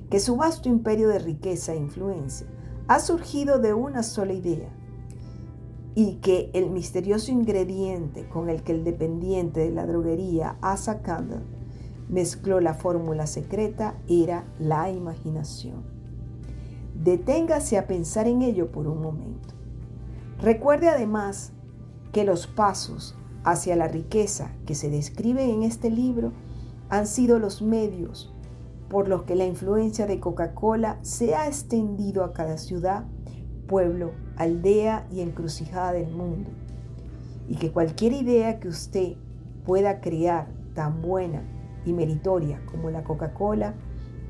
que 0.10 0.22
su 0.22 0.38
vasto 0.38 0.70
imperio 0.70 1.10
de 1.10 1.20
riqueza 1.20 1.74
e 1.74 1.78
influencia 1.78 2.48
ha 2.88 3.02
surgido 3.02 3.60
de 3.60 3.74
una 3.74 4.02
sola 4.02 4.32
idea 4.32 4.70
y 5.94 6.22
que 6.22 6.52
el 6.54 6.70
misterioso 6.70 7.34
ingrediente 7.34 8.30
con 8.30 8.50
el 8.50 8.64
que 8.64 8.72
el 8.72 8.86
dependiente 8.86 9.60
de 9.60 9.72
la 9.72 9.86
droguería 9.86 10.58
Asa 10.62 11.02
Campbell 11.02 11.44
mezcló 12.08 12.62
la 12.62 12.76
fórmula 12.76 13.28
secreta 13.28 13.98
era 14.08 14.46
la 14.58 14.90
imaginación. 14.90 15.95
Deténgase 17.04 17.78
a 17.78 17.88
pensar 17.88 18.28
en 18.28 18.42
ello 18.42 18.72
por 18.72 18.88
un 18.88 19.02
momento. 19.02 19.54
Recuerde 20.40 20.90
además 20.90 21.54
que 22.12 22.24
los 22.24 22.48
pasos 22.48 23.16
hacia 23.44 23.76
la 23.76 23.88
riqueza 23.88 24.52
que 24.66 24.76
se 24.76 24.90
describen 24.90 25.50
en 25.50 25.64
este 25.64 25.92
libro 25.92 26.32
han 26.90 27.08
sido 27.08 27.40
los 27.40 27.62
medios 27.62 28.34
por 28.90 29.08
los 29.08 29.24
que 29.24 29.36
la 29.36 29.46
influencia 29.46 30.06
de 30.06 30.20
Coca-Cola 30.20 31.00
se 31.02 31.36
ha 31.36 31.48
extendido 31.48 32.24
a 32.24 32.34
cada 32.34 32.58
ciudad, 32.58 33.06
pueblo, 33.68 34.12
aldea 34.38 35.08
y 35.12 35.22
encrucijada 35.22 35.92
del 35.92 36.12
mundo. 36.12 36.50
Y 37.48 37.56
que 37.56 37.72
cualquier 37.72 38.14
idea 38.14 38.60
que 38.60 38.68
usted 38.68 39.16
pueda 39.66 40.02
crear 40.02 40.48
tan 40.74 41.02
buena 41.02 41.42
y 41.86 41.94
meritoria 41.94 42.62
como 42.72 42.90
la 42.90 43.04
Coca-Cola 43.04 43.76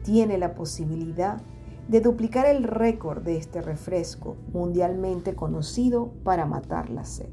tiene 0.04 0.38
la 0.38 0.56
posibilidad 0.56 1.38
de 1.38 1.55
duplicar 1.88 2.46
el 2.48 2.64
récord 2.64 3.24
de 3.24 3.38
este 3.38 3.62
refresco 3.62 4.36
mundialmente 4.52 5.36
conocido 5.36 6.12
para 6.24 6.46
matar 6.46 6.90
la 6.90 7.06
sed. 7.06 7.30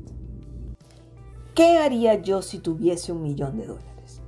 ¿Qué 1.54 1.78
haría 1.78 2.20
yo 2.20 2.42
si 2.42 2.58
tuviese 2.58 3.12
un 3.12 3.22
millón 3.22 3.58
de 3.58 3.66
dólares? 3.66 4.22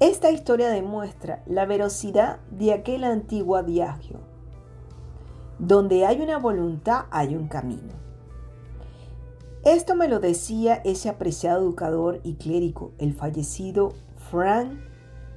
Esta 0.00 0.30
historia 0.30 0.68
demuestra 0.68 1.42
la 1.46 1.64
verosidad 1.66 2.40
de 2.50 2.72
aquel 2.72 3.04
antiguo 3.04 3.56
adagio. 3.56 4.20
Donde 5.58 6.06
hay 6.06 6.20
una 6.20 6.38
voluntad 6.38 7.06
hay 7.10 7.36
un 7.36 7.46
camino. 7.48 7.92
Esto 9.64 9.94
me 9.94 10.08
lo 10.08 10.18
decía 10.18 10.82
ese 10.84 11.08
apreciado 11.08 11.62
educador 11.62 12.20
y 12.24 12.34
clérigo, 12.34 12.90
el 12.98 13.14
fallecido 13.14 13.92
Frank 14.28 14.72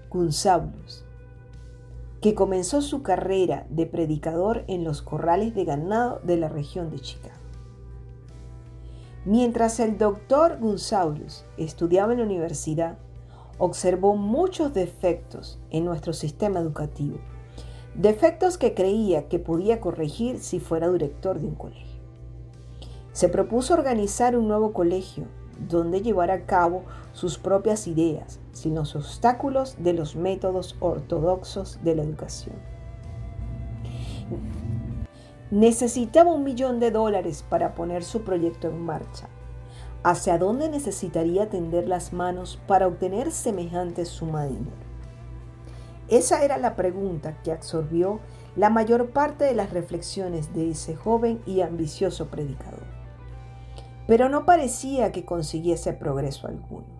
Gunsaulus, 0.09 1.05
que 2.25 2.33
comenzó 2.33 2.81
su 2.81 3.03
carrera 3.03 3.67
de 3.69 3.85
predicador 3.85 4.63
en 4.65 4.83
los 4.83 5.03
corrales 5.03 5.53
de 5.53 5.63
ganado 5.63 6.21
de 6.23 6.37
la 6.37 6.49
región 6.49 6.89
de 6.89 6.97
Chicago. 6.97 7.35
Mientras 9.25 9.79
el 9.79 9.99
doctor 9.99 10.57
Gunsaulus 10.59 11.45
estudiaba 11.57 12.13
en 12.13 12.17
la 12.17 12.25
universidad, 12.25 12.97
observó 13.59 14.15
muchos 14.15 14.73
defectos 14.73 15.59
en 15.69 15.85
nuestro 15.85 16.13
sistema 16.13 16.59
educativo, 16.59 17.19
defectos 17.93 18.57
que 18.57 18.73
creía 18.73 19.27
que 19.27 19.37
podía 19.37 19.79
corregir 19.79 20.39
si 20.39 20.59
fuera 20.59 20.89
director 20.89 21.39
de 21.39 21.45
un 21.45 21.53
colegio. 21.53 22.01
Se 23.11 23.29
propuso 23.29 23.75
organizar 23.75 24.35
un 24.35 24.47
nuevo 24.47 24.73
colegio 24.73 25.25
donde 25.69 26.01
llevar 26.01 26.31
a 26.31 26.47
cabo 26.47 26.85
sus 27.13 27.37
propias 27.37 27.85
ideas, 27.85 28.39
sin 28.55 28.73
los 28.73 28.95
obstáculos 28.95 29.75
de 29.77 29.93
los 29.93 30.15
métodos 30.15 30.77
ortodoxos 30.79 31.79
de 31.83 31.95
la 31.95 32.03
educación. 32.03 32.55
Necesitaba 35.51 36.33
un 36.33 36.43
millón 36.43 36.79
de 36.79 36.89
dólares 36.89 37.43
para 37.47 37.75
poner 37.75 38.03
su 38.03 38.23
proyecto 38.23 38.67
en 38.69 38.81
marcha 38.81 39.29
¿Hacia 40.07 40.37
dónde 40.37 40.69
necesitaría 40.69 41.49
tender 41.49 41.87
las 41.87 42.13
manos 42.13 42.61
para 42.67 42.85
obtener 42.85 43.31
semejante 43.31 44.05
suma 44.05 44.43
de 44.43 44.49
dinero? 44.49 44.85
Esa 46.09 46.43
era 46.43 46.59
la 46.59 46.75
pregunta 46.75 47.41
que 47.41 47.51
absorbió 47.51 48.19
la 48.55 48.69
mayor 48.69 49.09
parte 49.09 49.45
de 49.45 49.55
las 49.55 49.73
reflexiones 49.73 50.53
de 50.53 50.69
ese 50.69 50.95
joven 50.95 51.41
y 51.47 51.61
ambicioso 51.61 52.27
predicador. 52.27 52.85
Pero 54.05 54.29
no 54.29 54.45
parecía 54.45 55.11
que 55.11 55.25
consiguiese 55.25 55.93
progreso 55.93 56.45
alguno. 56.45 56.94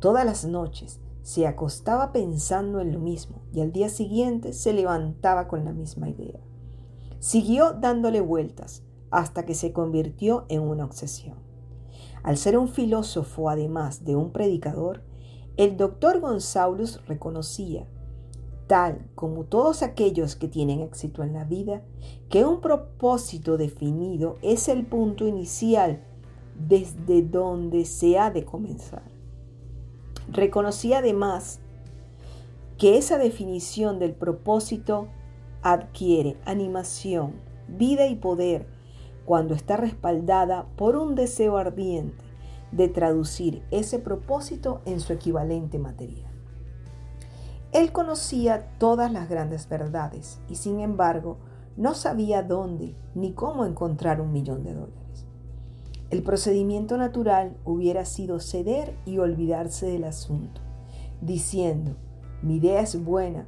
Todas 0.00 0.24
las 0.24 0.46
noches 0.46 0.98
se 1.22 1.46
acostaba 1.46 2.10
pensando 2.10 2.80
en 2.80 2.92
lo 2.92 3.00
mismo 3.00 3.42
y 3.52 3.60
al 3.60 3.70
día 3.70 3.90
siguiente 3.90 4.54
se 4.54 4.72
levantaba 4.72 5.46
con 5.46 5.66
la 5.66 5.72
misma 5.72 6.08
idea. 6.08 6.40
Siguió 7.18 7.74
dándole 7.74 8.22
vueltas 8.22 8.82
hasta 9.10 9.44
que 9.44 9.54
se 9.54 9.74
convirtió 9.74 10.46
en 10.48 10.62
una 10.62 10.86
obsesión. 10.86 11.36
Al 12.22 12.38
ser 12.38 12.56
un 12.56 12.68
filósofo 12.68 13.50
además 13.50 14.04
de 14.06 14.16
un 14.16 14.32
predicador, 14.32 15.02
el 15.58 15.76
doctor 15.76 16.20
González 16.20 17.04
reconocía, 17.06 17.86
tal 18.68 19.06
como 19.14 19.44
todos 19.44 19.82
aquellos 19.82 20.34
que 20.34 20.48
tienen 20.48 20.80
éxito 20.80 21.22
en 21.22 21.34
la 21.34 21.44
vida, 21.44 21.82
que 22.30 22.46
un 22.46 22.62
propósito 22.62 23.58
definido 23.58 24.38
es 24.40 24.68
el 24.68 24.86
punto 24.86 25.26
inicial 25.26 26.02
desde 26.56 27.20
donde 27.20 27.84
se 27.84 28.18
ha 28.18 28.30
de 28.30 28.46
comenzar. 28.46 29.19
Reconocía 30.32 30.98
además 30.98 31.60
que 32.78 32.96
esa 32.96 33.18
definición 33.18 33.98
del 33.98 34.12
propósito 34.12 35.08
adquiere 35.62 36.36
animación, 36.44 37.34
vida 37.66 38.06
y 38.06 38.14
poder 38.14 38.66
cuando 39.24 39.54
está 39.54 39.76
respaldada 39.76 40.66
por 40.76 40.96
un 40.96 41.14
deseo 41.14 41.58
ardiente 41.58 42.24
de 42.70 42.88
traducir 42.88 43.62
ese 43.72 43.98
propósito 43.98 44.80
en 44.84 45.00
su 45.00 45.12
equivalente 45.12 45.78
material. 45.78 46.30
Él 47.72 47.92
conocía 47.92 48.68
todas 48.78 49.12
las 49.12 49.28
grandes 49.28 49.68
verdades 49.68 50.40
y 50.48 50.54
sin 50.54 50.80
embargo 50.80 51.38
no 51.76 51.94
sabía 51.94 52.42
dónde 52.42 52.94
ni 53.14 53.32
cómo 53.32 53.64
encontrar 53.64 54.20
un 54.20 54.32
millón 54.32 54.62
de 54.62 54.74
dólares. 54.74 54.99
El 56.10 56.24
procedimiento 56.24 56.96
natural 56.96 57.56
hubiera 57.64 58.04
sido 58.04 58.40
ceder 58.40 58.96
y 59.06 59.18
olvidarse 59.18 59.86
del 59.86 60.04
asunto, 60.04 60.60
diciendo, 61.20 61.96
mi 62.42 62.56
idea 62.56 62.80
es 62.80 63.02
buena, 63.04 63.46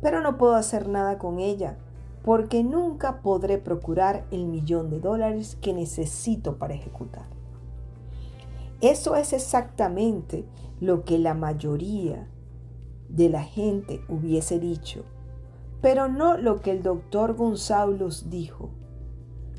pero 0.00 0.20
no 0.20 0.38
puedo 0.38 0.54
hacer 0.54 0.88
nada 0.88 1.18
con 1.18 1.40
ella 1.40 1.78
porque 2.24 2.64
nunca 2.64 3.22
podré 3.22 3.58
procurar 3.58 4.24
el 4.30 4.46
millón 4.46 4.90
de 4.90 5.00
dólares 5.00 5.56
que 5.60 5.72
necesito 5.72 6.58
para 6.58 6.74
ejecutar. 6.74 7.26
Eso 8.80 9.16
es 9.16 9.32
exactamente 9.32 10.44
lo 10.80 11.04
que 11.04 11.18
la 11.18 11.34
mayoría 11.34 12.28
de 13.08 13.30
la 13.30 13.42
gente 13.42 14.00
hubiese 14.08 14.58
dicho, 14.58 15.04
pero 15.80 16.08
no 16.08 16.36
lo 16.36 16.60
que 16.60 16.72
el 16.72 16.82
doctor 16.82 17.34
González 17.34 18.28
dijo. 18.28 18.70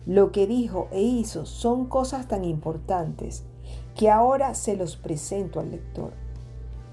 Lo 0.08 0.32
que 0.32 0.48
dijo 0.48 0.88
e 0.92 1.02
hizo 1.02 1.46
son 1.46 1.86
cosas 1.86 2.30
tan 2.30 2.46
importantes 2.46 3.44
que 3.94 4.10
ahora 4.10 4.54
se 4.56 4.78
los 4.78 4.96
presento 4.96 5.60
al 5.60 5.72
lector, 5.72 6.14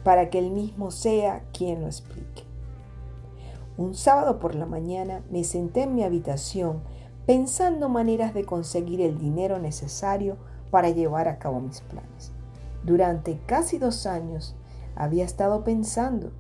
para 0.03 0.31
que 0.31 0.41
él 0.41 0.51
mismo 0.51 0.91
sea 0.91 1.45
quien 1.53 1.83
lo 1.83 1.87
explique. 1.87 2.43
Un 3.77 3.95
sábado 3.95 4.41
por 4.41 4.57
la 4.57 4.67
mañana 4.67 5.23
me 5.31 5.45
senté 5.45 5.85
en 5.85 5.95
mi 5.95 6.03
habitación 6.03 6.83
pensando 7.25 7.89
maneras 7.89 8.35
de 8.35 8.45
conseguir 8.45 9.01
el 9.01 9.17
dinero 9.17 9.61
necesario 9.61 10.37
para 10.73 10.91
llevar 10.91 11.29
a 11.29 11.39
cabo 11.39 11.61
mis 11.61 11.83
planes. 11.83 12.33
Durante 12.83 13.39
casi 13.47 13.79
dos 13.79 14.07
años 14.07 14.57
había 14.97 15.25
estado 15.25 15.63
pensando, 15.63 16.33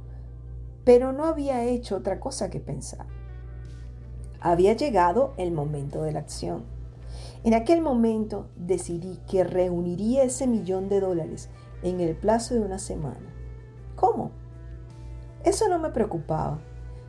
pero 0.82 1.12
no 1.12 1.24
había 1.24 1.62
hecho 1.62 1.96
otra 1.96 2.18
cosa 2.18 2.50
que 2.50 2.58
pensar. 2.58 3.13
Había 4.44 4.74
llegado 4.74 5.32
el 5.38 5.52
momento 5.52 6.02
de 6.02 6.12
la 6.12 6.18
acción. 6.18 6.64
En 7.44 7.54
aquel 7.54 7.80
momento 7.80 8.50
decidí 8.56 9.18
que 9.26 9.42
reuniría 9.42 10.22
ese 10.22 10.46
millón 10.46 10.90
de 10.90 11.00
dólares 11.00 11.48
en 11.82 11.98
el 12.00 12.14
plazo 12.14 12.52
de 12.52 12.60
una 12.60 12.78
semana. 12.78 13.34
¿Cómo? 13.96 14.32
Eso 15.44 15.66
no 15.70 15.78
me 15.78 15.88
preocupaba. 15.88 16.60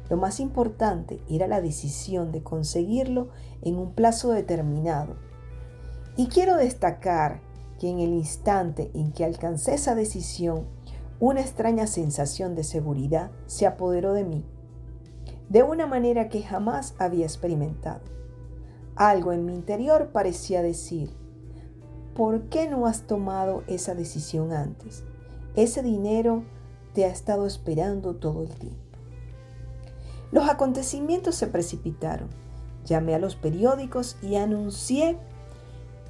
Lo 0.09 0.15
más 0.15 0.39
importante 0.39 1.19
era 1.29 1.45
la 1.47 1.59
decisión 1.59 2.31
de 2.31 2.41
conseguirlo 2.41 3.27
en 3.61 3.75
un 3.79 3.91
plazo 3.91 4.31
determinado. 4.31 5.17
Y 6.15 6.27
quiero 6.27 6.55
destacar 6.55 7.41
que 7.81 7.89
en 7.89 7.99
el 7.99 8.13
instante 8.13 8.91
en 8.93 9.11
que 9.11 9.25
alcancé 9.25 9.73
esa 9.73 9.93
decisión, 9.93 10.67
una 11.19 11.41
extraña 11.41 11.85
sensación 11.85 12.55
de 12.55 12.63
seguridad 12.63 13.29
se 13.45 13.67
apoderó 13.67 14.13
de 14.13 14.23
mí, 14.23 14.45
de 15.49 15.63
una 15.63 15.87
manera 15.87 16.29
que 16.29 16.43
jamás 16.43 16.95
había 16.97 17.25
experimentado. 17.25 18.01
Algo 18.95 19.31
en 19.33 19.45
mi 19.45 19.53
interior 19.53 20.09
parecía 20.11 20.61
decir, 20.61 21.11
¿por 22.15 22.43
qué 22.43 22.69
no 22.69 22.85
has 22.85 23.07
tomado 23.07 23.63
esa 23.67 23.93
decisión 23.93 24.53
antes? 24.53 25.03
Ese 25.55 25.83
dinero 25.83 26.43
te 26.93 27.05
ha 27.05 27.09
estado 27.09 27.45
esperando 27.45 28.15
todo 28.15 28.43
el 28.43 28.49
tiempo. 28.49 28.79
Los 30.31 30.49
acontecimientos 30.49 31.35
se 31.35 31.47
precipitaron. 31.47 32.29
Llamé 32.85 33.15
a 33.15 33.19
los 33.19 33.35
periódicos 33.35 34.17
y 34.21 34.35
anuncié 34.35 35.17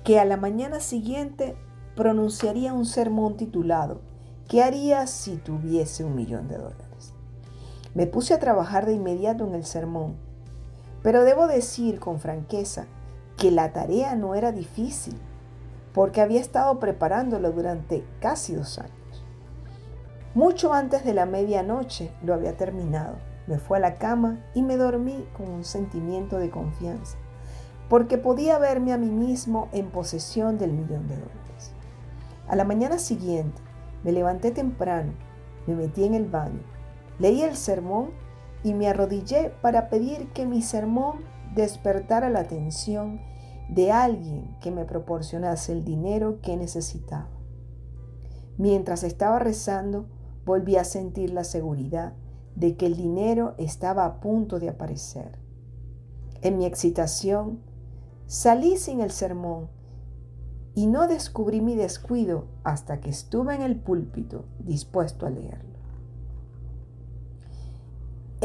que 0.03 0.19
a 0.19 0.25
la 0.25 0.37
mañana 0.37 0.79
siguiente 0.79 1.55
pronunciaría 1.95 2.73
un 2.73 2.85
sermón 2.85 3.37
titulado 3.37 4.01
¿Qué 4.47 4.61
harías 4.61 5.09
si 5.09 5.37
tuviese 5.37 6.03
un 6.03 6.15
millón 6.15 6.47
de 6.47 6.57
dólares? 6.57 6.84
Me 7.95 8.05
puse 8.05 8.35
a 8.35 8.39
trabajar 8.39 8.85
de 8.85 8.93
inmediato 8.93 9.47
en 9.47 9.55
el 9.55 9.65
sermón, 9.65 10.15
pero 11.01 11.23
debo 11.23 11.47
decir 11.47 11.99
con 11.99 12.19
franqueza 12.19 12.85
que 13.37 13.49
la 13.49 13.73
tarea 13.73 14.15
no 14.15 14.35
era 14.35 14.51
difícil, 14.51 15.17
porque 15.93 16.21
había 16.21 16.41
estado 16.41 16.79
preparándolo 16.79 17.51
durante 17.51 18.05
casi 18.19 18.53
dos 18.53 18.77
años. 18.77 19.25
Mucho 20.35 20.73
antes 20.73 21.03
de 21.03 21.15
la 21.15 21.25
medianoche 21.25 22.11
lo 22.21 22.35
había 22.35 22.55
terminado. 22.55 23.15
Me 23.47 23.57
fui 23.57 23.77
a 23.77 23.79
la 23.79 23.95
cama 23.95 24.43
y 24.53 24.61
me 24.61 24.77
dormí 24.77 25.25
con 25.35 25.49
un 25.49 25.63
sentimiento 25.63 26.37
de 26.37 26.51
confianza 26.51 27.17
porque 27.89 28.17
podía 28.17 28.57
verme 28.57 28.93
a 28.93 28.97
mí 28.97 29.09
mismo 29.09 29.69
en 29.71 29.89
posesión 29.89 30.57
del 30.57 30.73
millón 30.73 31.07
de 31.07 31.15
dólares. 31.15 31.71
A 32.47 32.55
la 32.55 32.63
mañana 32.63 32.97
siguiente 32.99 33.61
me 34.03 34.11
levanté 34.11 34.51
temprano, 34.51 35.13
me 35.67 35.75
metí 35.75 36.03
en 36.03 36.13
el 36.13 36.25
baño, 36.25 36.61
leí 37.19 37.41
el 37.41 37.55
sermón 37.55 38.11
y 38.63 38.73
me 38.73 38.87
arrodillé 38.87 39.51
para 39.61 39.89
pedir 39.89 40.29
que 40.33 40.45
mi 40.45 40.61
sermón 40.61 41.21
despertara 41.53 42.29
la 42.29 42.39
atención 42.39 43.21
de 43.69 43.91
alguien 43.91 44.57
que 44.61 44.71
me 44.71 44.85
proporcionase 44.85 45.71
el 45.71 45.83
dinero 45.83 46.39
que 46.41 46.57
necesitaba. 46.57 47.29
Mientras 48.57 49.03
estaba 49.03 49.39
rezando, 49.39 50.07
volví 50.45 50.75
a 50.75 50.83
sentir 50.83 51.31
la 51.31 51.43
seguridad 51.43 52.13
de 52.55 52.77
que 52.77 52.85
el 52.85 52.95
dinero 52.95 53.55
estaba 53.57 54.05
a 54.05 54.19
punto 54.19 54.59
de 54.59 54.69
aparecer. 54.69 55.39
En 56.41 56.57
mi 56.57 56.65
excitación, 56.65 57.59
Salí 58.27 58.77
sin 58.77 59.01
el 59.01 59.11
sermón 59.11 59.67
y 60.73 60.87
no 60.87 61.07
descubrí 61.07 61.61
mi 61.61 61.75
descuido 61.75 62.47
hasta 62.63 62.99
que 62.99 63.11
estuve 63.11 63.53
en 63.53 63.61
el 63.61 63.75
púlpito 63.79 64.45
dispuesto 64.57 65.27
a 65.27 65.29
leerlo. 65.29 65.74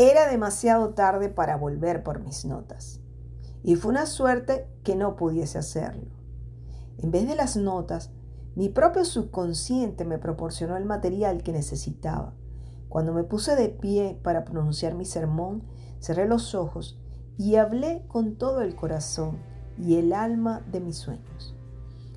Era 0.01 0.31
demasiado 0.31 0.95
tarde 0.95 1.29
para 1.29 1.59
volver 1.59 2.03
por 2.03 2.21
mis 2.21 2.47
notas 2.47 3.01
y 3.63 3.77
fue 3.77 3.91
una 3.91 4.07
suerte 4.07 4.67
que 4.83 4.97
no 4.97 5.15
pudiese 5.15 5.59
hacerlo. 5.59 6.09
En 6.97 7.11
vez 7.11 7.29
de 7.29 7.37
las 7.37 7.59
notas, 7.59 8.11
mi 8.55 8.71
propio 8.71 9.05
subconsciente 9.05 10.07
me 10.07 10.17
proporcionó 10.17 10.79
el 10.79 10.87
material 10.87 11.43
que 11.43 11.53
necesitaba. 11.53 12.33
Cuando 12.89 13.13
me 13.13 13.25
puse 13.25 13.55
de 13.57 13.69
pie 13.69 14.19
para 14.23 14.47
pronunciar 14.47 14.95
mi 14.95 15.05
sermón, 15.05 15.65
cerré 16.01 16.27
los 16.27 16.55
ojos 16.55 16.99
y 17.37 17.57
hablé 17.57 18.07
con 18.09 18.37
todo 18.37 18.63
el 18.63 18.77
corazón 18.77 19.37
y 19.77 19.97
el 19.97 20.15
alma 20.15 20.65
de 20.73 20.81
mis 20.81 20.97
sueños. 20.97 21.55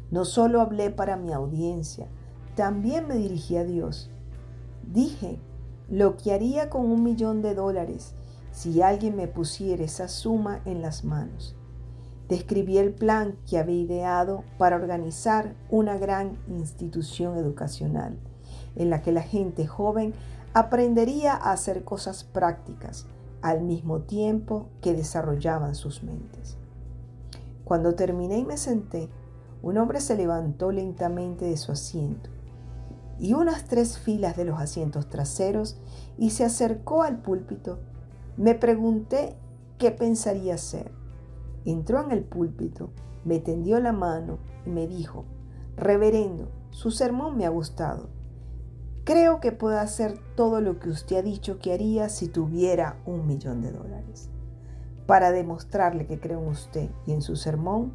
No 0.09 0.23
solo 0.23 0.61
hablé 0.61 0.89
para 0.89 1.17
mi 1.17 1.33
audiencia, 1.33 2.07
también 2.55 3.09
me 3.09 3.15
dirigí 3.15 3.57
a 3.57 3.65
Dios. 3.65 4.09
Dije 4.89 5.41
lo 5.89 6.17
que 6.17 6.33
haría 6.33 6.69
con 6.69 6.89
un 6.89 7.03
millón 7.03 7.41
de 7.41 7.55
dólares 7.55 8.13
si 8.51 8.81
alguien 8.81 9.15
me 9.15 9.27
pusiera 9.27 9.83
esa 9.83 10.07
suma 10.07 10.61
en 10.65 10.81
las 10.81 11.03
manos. 11.03 11.55
Describí 12.29 12.77
el 12.77 12.93
plan 12.93 13.35
que 13.49 13.57
había 13.57 13.81
ideado 13.81 14.43
para 14.57 14.75
organizar 14.75 15.55
una 15.69 15.97
gran 15.97 16.37
institución 16.47 17.37
educacional 17.37 18.17
en 18.75 18.89
la 18.89 19.01
que 19.01 19.11
la 19.11 19.21
gente 19.21 19.67
joven 19.67 20.13
aprendería 20.53 21.33
a 21.33 21.51
hacer 21.51 21.83
cosas 21.83 22.23
prácticas 22.23 23.07
al 23.41 23.61
mismo 23.61 24.01
tiempo 24.01 24.69
que 24.81 24.93
desarrollaban 24.93 25.75
sus 25.75 26.03
mentes. 26.03 26.57
Cuando 27.65 27.95
terminé 27.95 28.37
y 28.37 28.45
me 28.45 28.57
senté, 28.57 29.09
un 29.61 29.77
hombre 29.77 29.99
se 29.99 30.15
levantó 30.15 30.71
lentamente 30.71 31.45
de 31.45 31.57
su 31.57 31.71
asiento 31.71 32.32
y 33.19 33.33
unas 33.33 33.65
tres 33.65 33.97
filas 33.97 34.35
de 34.35 34.45
los 34.45 34.59
asientos 34.59 35.09
traseros 35.09 35.77
y 36.17 36.31
se 36.31 36.45
acercó 36.45 37.03
al 37.03 37.21
púlpito. 37.21 37.79
Me 38.37 38.55
pregunté 38.55 39.35
qué 39.77 39.91
pensaría 39.91 40.55
hacer. 40.55 40.91
Entró 41.65 42.03
en 42.03 42.11
el 42.11 42.23
púlpito, 42.23 42.91
me 43.23 43.39
tendió 43.39 43.79
la 43.79 43.93
mano 43.93 44.39
y 44.65 44.69
me 44.69 44.87
dijo, 44.87 45.25
Reverendo, 45.75 46.51
su 46.71 46.91
sermón 46.91 47.37
me 47.37 47.45
ha 47.45 47.49
gustado. 47.49 48.09
Creo 49.03 49.39
que 49.39 49.51
puedo 49.51 49.79
hacer 49.79 50.17
todo 50.35 50.61
lo 50.61 50.79
que 50.79 50.89
usted 50.89 51.17
ha 51.17 51.21
dicho 51.21 51.59
que 51.59 51.73
haría 51.73 52.09
si 52.09 52.27
tuviera 52.27 52.99
un 53.05 53.27
millón 53.27 53.61
de 53.61 53.71
dólares 53.71 54.29
para 55.05 55.31
demostrarle 55.31 56.05
que 56.05 56.19
creo 56.19 56.41
en 56.41 56.47
usted 56.47 56.89
y 57.05 57.13
en 57.13 57.21
su 57.21 57.35
sermón, 57.35 57.93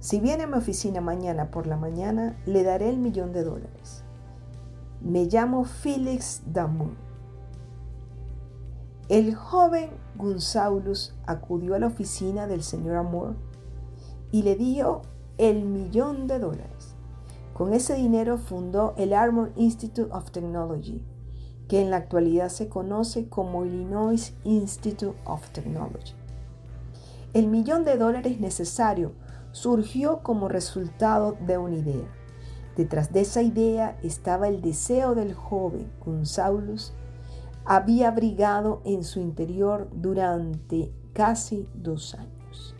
si 0.00 0.20
viene 0.20 0.44
a 0.44 0.46
mi 0.46 0.54
oficina 0.54 1.00
mañana 1.00 1.50
por 1.50 1.66
la 1.66 1.76
mañana, 1.76 2.36
le 2.44 2.62
daré 2.62 2.90
el 2.90 2.98
millón 2.98 3.32
de 3.32 3.44
dólares. 3.44 4.03
Me 5.04 5.26
llamo 5.26 5.64
Felix 5.64 6.40
Damour. 6.46 6.92
El 9.10 9.34
joven 9.34 9.90
Gunsaulus 10.16 11.14
acudió 11.26 11.74
a 11.74 11.78
la 11.78 11.88
oficina 11.88 12.46
del 12.46 12.62
señor 12.62 12.96
Amor 12.96 13.36
y 14.32 14.44
le 14.44 14.56
dio 14.56 15.02
el 15.36 15.66
millón 15.66 16.26
de 16.26 16.38
dólares. 16.38 16.94
Con 17.52 17.74
ese 17.74 17.96
dinero 17.96 18.38
fundó 18.38 18.94
el 18.96 19.12
Armor 19.12 19.52
Institute 19.56 20.10
of 20.10 20.30
Technology, 20.30 21.02
que 21.68 21.82
en 21.82 21.90
la 21.90 21.98
actualidad 21.98 22.48
se 22.48 22.70
conoce 22.70 23.28
como 23.28 23.66
Illinois 23.66 24.34
Institute 24.44 25.18
of 25.26 25.50
Technology. 25.50 26.14
El 27.34 27.48
millón 27.48 27.84
de 27.84 27.98
dólares 27.98 28.40
necesario 28.40 29.12
surgió 29.52 30.22
como 30.22 30.48
resultado 30.48 31.36
de 31.46 31.58
una 31.58 31.76
idea. 31.76 32.23
Detrás 32.76 33.12
de 33.12 33.20
esa 33.20 33.42
idea 33.42 33.96
estaba 34.02 34.48
el 34.48 34.60
deseo 34.60 35.14
del 35.14 35.34
joven 35.34 35.90
González 36.04 36.92
había 37.64 38.08
abrigado 38.08 38.82
en 38.84 39.04
su 39.04 39.20
interior 39.20 39.88
durante 39.92 40.92
casi 41.12 41.68
dos 41.74 42.14
años. 42.14 42.74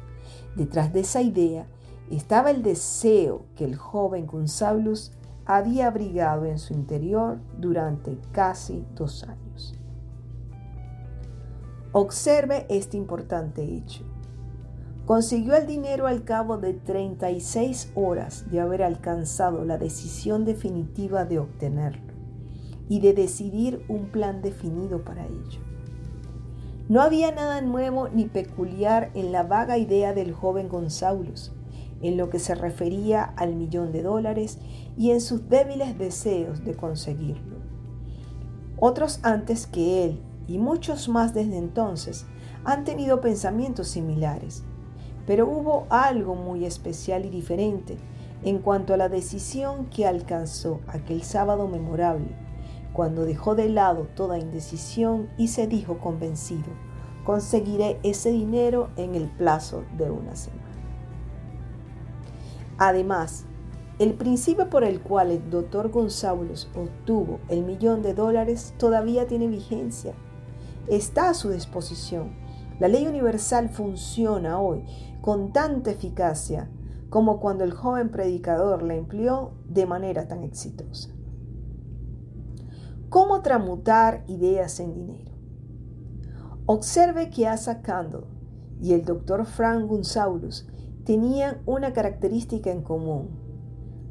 Detrás 0.57 0.93
de 0.93 1.01
esa 1.01 1.23
idea 1.23 1.67
estaba 2.11 2.51
el 2.51 2.63
deseo 2.63 3.47
que 3.57 3.65
el 3.65 3.77
joven 3.77 4.27
González 4.27 5.13
había 5.47 5.87
abrigado 5.87 6.45
en 6.45 6.59
su 6.59 6.75
interior 6.75 7.39
durante 7.59 8.19
casi 8.33 8.85
dos 8.95 9.25
años. 9.25 9.75
Observe 11.93 12.67
este 12.69 12.97
importante 12.97 13.63
hecho. 13.63 14.05
Consiguió 15.07 15.55
el 15.55 15.67
dinero 15.67 16.07
al 16.07 16.25
cabo 16.25 16.57
de 16.57 16.73
36 16.73 17.93
horas 17.95 18.51
de 18.51 18.61
haber 18.61 18.83
alcanzado 18.83 19.67
la 19.67 19.77
decisión 19.77 20.47
definitiva 20.47 21.27
de 21.27 21.39
obtenerlo 21.39 22.15
y 22.89 23.01
de 23.01 23.13
decidir 23.13 23.85
un 23.89 24.07
plan 24.07 24.41
definido 24.41 25.05
para 25.05 25.27
ello. 25.27 25.61
No 26.89 27.03
había 27.03 27.33
nada 27.33 27.61
nuevo 27.61 28.09
ni 28.09 28.25
peculiar 28.25 29.11
en 29.13 29.31
la 29.31 29.43
vaga 29.43 29.77
idea 29.77 30.15
del 30.15 30.33
joven 30.33 30.71
González, 30.71 31.53
en 32.01 32.17
lo 32.17 32.31
que 32.31 32.39
se 32.39 32.55
refería 32.55 33.25
al 33.25 33.57
millón 33.57 33.93
de 33.93 34.03
dólares 34.03 34.59
y 34.97 35.11
en 35.11 35.21
sus 35.21 35.51
débiles 35.51 35.99
deseos 35.99 36.65
de 36.65 36.77
conseguirlo. 36.77 37.57
Otros 38.79 39.21
antes 39.23 39.67
que 39.67 40.05
él, 40.05 40.23
y 40.47 40.57
muchos 40.57 41.11
más 41.11 41.35
desde 41.35 41.59
entonces, 41.59 42.25
han 42.65 42.85
tenido 42.85 43.21
pensamientos 43.21 43.89
similares, 43.89 44.65
pero 45.27 45.49
hubo 45.49 45.87
algo 45.91 46.35
muy 46.35 46.65
especial 46.65 47.25
y 47.25 47.31
diferente 47.31 47.97
en 48.43 48.59
cuanto 48.59 48.93
a 48.93 48.97
la 48.97 49.09
decisión 49.09 49.87
que 49.87 50.07
alcanzó 50.07 50.81
aquel 50.87 51.23
sábado 51.23 51.67
memorable, 51.67 52.37
cuando 52.93 53.25
dejó 53.25 53.55
de 53.55 53.69
lado 53.69 54.07
toda 54.15 54.39
indecisión 54.39 55.31
y 55.39 55.49
se 55.49 55.67
dijo 55.67 55.99
convencido, 55.99 56.71
conseguiré 57.25 57.99
ese 58.03 58.31
dinero 58.31 58.91
en 58.97 59.15
el 59.15 59.29
plazo 59.29 59.85
de 59.97 60.11
una 60.11 60.37
semana. 60.37 60.63
Además, 62.77 63.47
el 63.99 64.15
principio 64.15 64.69
por 64.69 64.85
el 64.85 65.01
cual 65.01 65.31
el 65.31 65.51
doctor 65.51 65.91
González 65.91 66.69
obtuvo 66.75 67.39
el 67.49 67.63
millón 67.63 68.03
de 68.03 68.13
dólares 68.13 68.75
todavía 68.77 69.27
tiene 69.27 69.47
vigencia. 69.47 70.15
Está 70.89 71.31
a 71.31 71.35
su 71.35 71.51
disposición. 71.51 72.44
La 72.81 72.89
ley 72.89 73.07
universal 73.07 73.69
funciona 73.69 74.61
hoy 74.61 74.85
con 75.21 75.53
tanta 75.53 75.93
eficacia 75.93 76.71
como 77.09 77.39
cuando 77.39 77.63
el 77.63 77.73
joven 77.73 78.11
predicador 78.11 78.83
la 78.83 78.95
empleó 78.95 79.53
de 79.69 79.87
manera 79.87 80.27
tan 80.27 80.43
exitosa. 80.43 81.11
¿Cómo 83.09 83.43
tramutar 83.43 84.25
ideas 84.27 84.81
en 84.81 84.93
dinero? 84.93 85.33
Observe 86.67 87.31
que 87.31 87.47
Asa 87.47 87.81
Candle 87.83 88.27
y 88.81 88.95
el 88.95 89.05
doctor 89.05 89.47
Frank 89.47 89.87
Gunsaulus 89.87 90.67
tenían 91.05 91.59
una 91.67 91.93
característica 91.93 92.73
en 92.73 92.83
común. 92.83 93.39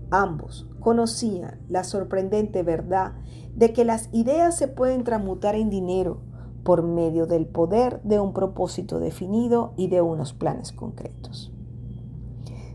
Ambos 0.10 0.70
conocían 0.80 1.60
la 1.68 1.84
sorprendente 1.84 2.64
verdad 2.64 3.14
de 3.56 3.74
que 3.74 3.84
las 3.84 4.08
ideas 4.14 4.56
se 4.56 4.70
pueden 4.70 5.04
transmutar 5.04 5.56
en 5.56 5.70
dinero 5.70 6.22
por 6.64 6.84
medio 6.84 7.26
del 7.28 7.46
poder 7.46 8.02
de 8.04 8.20
un 8.20 8.34
propósito 8.34 9.00
definido 9.00 9.74
y 9.76 9.88
de 9.88 10.02
unos 10.02 10.34
planes 10.34 10.72
concretos. 10.72 11.52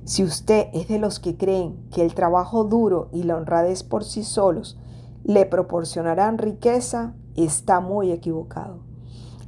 Si 0.05 0.24
usted 0.24 0.68
es 0.72 0.88
de 0.88 0.98
los 0.98 1.20
que 1.20 1.37
creen 1.37 1.77
que 1.90 2.03
el 2.03 2.14
trabajo 2.14 2.64
duro 2.64 3.09
y 3.12 3.24
la 3.24 3.37
honradez 3.37 3.83
por 3.83 4.05
sí 4.05 4.24
solos 4.24 4.79
le 5.24 5.44
proporcionarán 5.44 6.38
riqueza, 6.38 7.14
está 7.37 7.81
muy 7.81 8.11
equivocado. 8.11 8.79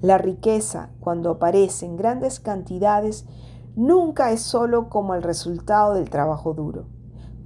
La 0.03 0.19
riqueza, 0.19 0.91
cuando 1.01 1.31
aparece 1.31 1.87
en 1.87 1.97
grandes 1.97 2.41
cantidades, 2.41 3.25
nunca 3.77 4.33
es 4.33 4.43
solo 4.43 4.89
como 4.89 5.15
el 5.15 5.23
resultado 5.23 5.95
del 5.95 6.11
trabajo 6.11 6.55
duro. 6.55 6.85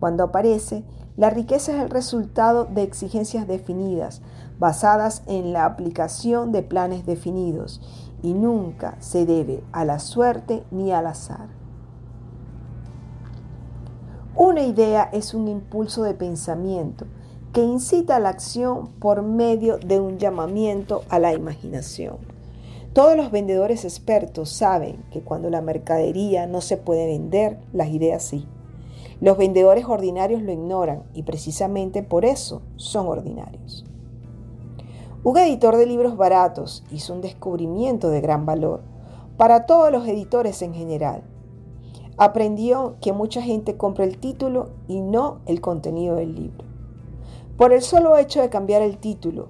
Cuando 0.00 0.24
aparece, 0.24 0.84
la 1.16 1.30
riqueza 1.30 1.76
es 1.76 1.82
el 1.82 1.90
resultado 1.90 2.64
de 2.64 2.82
exigencias 2.82 3.46
definidas, 3.46 4.22
basadas 4.58 5.22
en 5.26 5.52
la 5.52 5.64
aplicación 5.64 6.52
de 6.52 6.62
planes 6.62 7.06
definidos, 7.06 7.80
y 8.22 8.32
nunca 8.32 8.96
se 9.00 9.26
debe 9.26 9.62
a 9.72 9.84
la 9.84 9.98
suerte 9.98 10.64
ni 10.70 10.92
al 10.92 11.06
azar. 11.06 11.48
Una 14.34 14.62
idea 14.62 15.10
es 15.12 15.34
un 15.34 15.46
impulso 15.46 16.02
de 16.02 16.14
pensamiento 16.14 17.06
que 17.52 17.62
incita 17.62 18.16
a 18.16 18.20
la 18.20 18.30
acción 18.30 18.88
por 18.98 19.22
medio 19.22 19.78
de 19.78 20.00
un 20.00 20.18
llamamiento 20.18 21.02
a 21.08 21.18
la 21.18 21.34
imaginación. 21.34 22.16
Todos 22.94 23.16
los 23.16 23.30
vendedores 23.30 23.84
expertos 23.84 24.50
saben 24.50 25.04
que 25.10 25.20
cuando 25.20 25.50
la 25.50 25.60
mercadería 25.60 26.46
no 26.46 26.60
se 26.60 26.76
puede 26.76 27.06
vender, 27.06 27.60
las 27.72 27.90
ideas 27.90 28.22
sí. 28.22 28.48
Los 29.20 29.36
vendedores 29.36 29.84
ordinarios 29.84 30.42
lo 30.42 30.50
ignoran 30.50 31.04
y 31.12 31.24
precisamente 31.24 32.02
por 32.02 32.24
eso 32.24 32.62
son 32.76 33.06
ordinarios. 33.06 33.84
Un 35.24 35.36
editor 35.38 35.76
de 35.76 35.86
libros 35.86 36.16
baratos 36.16 36.84
hizo 36.92 37.12
un 37.12 37.20
descubrimiento 37.20 38.10
de 38.10 38.20
gran 38.20 38.46
valor 38.46 38.82
para 39.36 39.66
todos 39.66 39.90
los 39.90 40.06
editores 40.06 40.62
en 40.62 40.74
general 40.74 41.24
aprendió 42.16 42.96
que 43.00 43.12
mucha 43.12 43.42
gente 43.42 43.76
compra 43.76 44.04
el 44.04 44.18
título 44.18 44.70
y 44.86 45.00
no 45.00 45.40
el 45.46 45.60
contenido 45.60 46.16
del 46.16 46.34
libro. 46.34 46.64
Por 47.56 47.72
el 47.72 47.82
solo 47.82 48.16
hecho 48.16 48.40
de 48.40 48.50
cambiar 48.50 48.82
el 48.82 48.98
título 48.98 49.48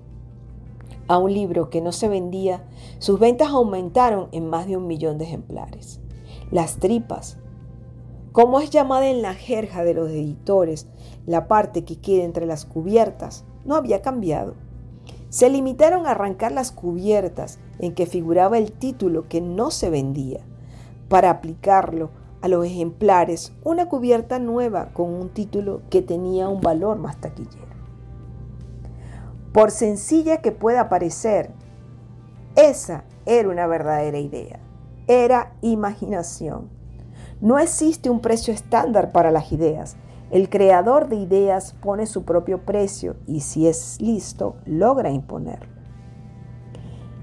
a 1.08 1.18
un 1.18 1.32
libro 1.32 1.68
que 1.68 1.80
no 1.80 1.92
se 1.92 2.08
vendía, 2.08 2.66
sus 2.98 3.20
ventas 3.20 3.48
aumentaron 3.48 4.28
en 4.32 4.48
más 4.48 4.66
de 4.66 4.76
un 4.76 4.86
millón 4.86 5.18
de 5.18 5.24
ejemplares. 5.24 6.00
Las 6.50 6.78
tripas, 6.78 7.38
como 8.32 8.60
es 8.60 8.70
llamada 8.70 9.08
en 9.08 9.22
la 9.22 9.34
jerja 9.34 9.84
de 9.84 9.94
los 9.94 10.10
editores, 10.10 10.86
la 11.26 11.46
parte 11.46 11.84
que 11.84 12.00
queda 12.00 12.24
entre 12.24 12.46
las 12.46 12.64
cubiertas, 12.64 13.44
no 13.64 13.74
había 13.74 14.02
cambiado. 14.02 14.54
Se 15.34 15.50
limitaron 15.50 16.06
a 16.06 16.12
arrancar 16.12 16.52
las 16.52 16.70
cubiertas 16.70 17.58
en 17.80 17.92
que 17.92 18.06
figuraba 18.06 18.56
el 18.56 18.70
título 18.70 19.26
que 19.28 19.40
no 19.40 19.72
se 19.72 19.90
vendía, 19.90 20.38
para 21.08 21.28
aplicarlo 21.28 22.10
a 22.40 22.46
los 22.46 22.64
ejemplares 22.64 23.52
una 23.64 23.88
cubierta 23.88 24.38
nueva 24.38 24.90
con 24.92 25.12
un 25.12 25.30
título 25.30 25.82
que 25.90 26.02
tenía 26.02 26.48
un 26.48 26.60
valor 26.60 26.98
más 26.98 27.20
taquillero. 27.20 27.66
Por 29.52 29.72
sencilla 29.72 30.36
que 30.36 30.52
pueda 30.52 30.88
parecer, 30.88 31.50
esa 32.54 33.02
era 33.26 33.48
una 33.48 33.66
verdadera 33.66 34.20
idea, 34.20 34.60
era 35.08 35.54
imaginación. 35.62 36.68
No 37.40 37.58
existe 37.58 38.08
un 38.08 38.20
precio 38.20 38.54
estándar 38.54 39.10
para 39.10 39.32
las 39.32 39.50
ideas. 39.50 39.96
El 40.34 40.50
creador 40.50 41.06
de 41.06 41.14
ideas 41.14 41.76
pone 41.80 42.06
su 42.06 42.24
propio 42.24 42.64
precio 42.64 43.14
y 43.24 43.42
si 43.42 43.68
es 43.68 44.00
listo, 44.00 44.56
logra 44.66 45.12
imponerlo. 45.12 45.72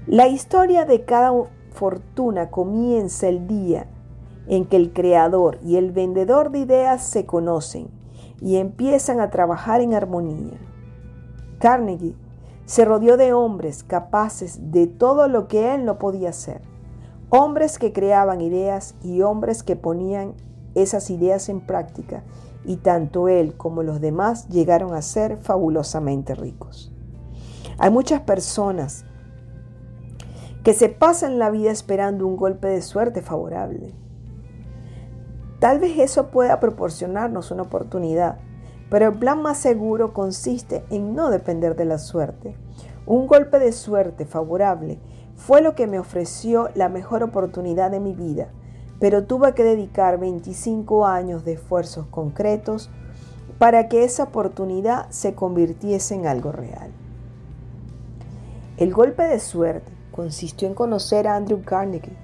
La 0.06 0.28
historia 0.28 0.86
de 0.86 1.04
cada 1.04 1.30
fortuna 1.72 2.48
comienza 2.48 3.28
el 3.28 3.46
día 3.46 3.86
en 4.46 4.64
que 4.64 4.76
el 4.76 4.94
creador 4.94 5.58
y 5.62 5.76
el 5.76 5.92
vendedor 5.92 6.52
de 6.52 6.60
ideas 6.60 7.02
se 7.02 7.26
conocen 7.26 7.90
y 8.40 8.56
empiezan 8.56 9.20
a 9.20 9.28
trabajar 9.28 9.82
en 9.82 9.92
armonía. 9.92 10.58
Carnegie 11.58 12.14
se 12.64 12.86
rodeó 12.86 13.18
de 13.18 13.34
hombres 13.34 13.84
capaces 13.84 14.72
de 14.72 14.86
todo 14.86 15.28
lo 15.28 15.48
que 15.48 15.74
él 15.74 15.84
no 15.84 15.98
podía 15.98 16.30
hacer, 16.30 16.62
hombres 17.28 17.78
que 17.78 17.92
creaban 17.92 18.40
ideas 18.40 18.94
y 19.02 19.20
hombres 19.20 19.62
que 19.62 19.76
ponían 19.76 20.32
esas 20.74 21.10
ideas 21.10 21.50
en 21.50 21.60
práctica, 21.60 22.24
y 22.64 22.76
tanto 22.76 23.28
él 23.28 23.56
como 23.56 23.82
los 23.82 24.00
demás 24.00 24.48
llegaron 24.48 24.94
a 24.94 25.02
ser 25.02 25.36
fabulosamente 25.38 26.34
ricos. 26.34 26.92
Hay 27.78 27.90
muchas 27.90 28.20
personas 28.20 29.04
que 30.62 30.74
se 30.74 30.88
pasan 30.88 31.38
la 31.38 31.50
vida 31.50 31.70
esperando 31.70 32.26
un 32.26 32.36
golpe 32.36 32.68
de 32.68 32.82
suerte 32.82 33.22
favorable. 33.22 33.94
Tal 35.58 35.78
vez 35.78 35.98
eso 35.98 36.28
pueda 36.28 36.60
proporcionarnos 36.60 37.50
una 37.50 37.62
oportunidad, 37.62 38.38
pero 38.90 39.08
el 39.08 39.18
plan 39.18 39.42
más 39.42 39.58
seguro 39.58 40.12
consiste 40.12 40.84
en 40.90 41.14
no 41.14 41.30
depender 41.30 41.76
de 41.76 41.84
la 41.84 41.98
suerte. 41.98 42.56
Un 43.06 43.26
golpe 43.26 43.58
de 43.58 43.72
suerte 43.72 44.26
favorable 44.26 45.00
fue 45.34 45.62
lo 45.62 45.74
que 45.74 45.86
me 45.86 45.98
ofreció 45.98 46.68
la 46.74 46.88
mejor 46.88 47.22
oportunidad 47.22 47.90
de 47.90 48.00
mi 48.00 48.14
vida, 48.14 48.52
pero 49.02 49.24
tuve 49.24 49.52
que 49.52 49.64
dedicar 49.64 50.20
25 50.20 51.06
años 51.08 51.44
de 51.44 51.54
esfuerzos 51.54 52.06
concretos 52.06 52.88
para 53.58 53.88
que 53.88 54.04
esa 54.04 54.22
oportunidad 54.22 55.10
se 55.10 55.34
convirtiese 55.34 56.14
en 56.14 56.28
algo 56.28 56.52
real. 56.52 56.92
El 58.76 58.94
golpe 58.94 59.24
de 59.24 59.40
suerte 59.40 59.90
consistió 60.12 60.68
en 60.68 60.74
conocer 60.74 61.26
a 61.26 61.34
Andrew 61.34 61.64
Carnegie 61.64 62.16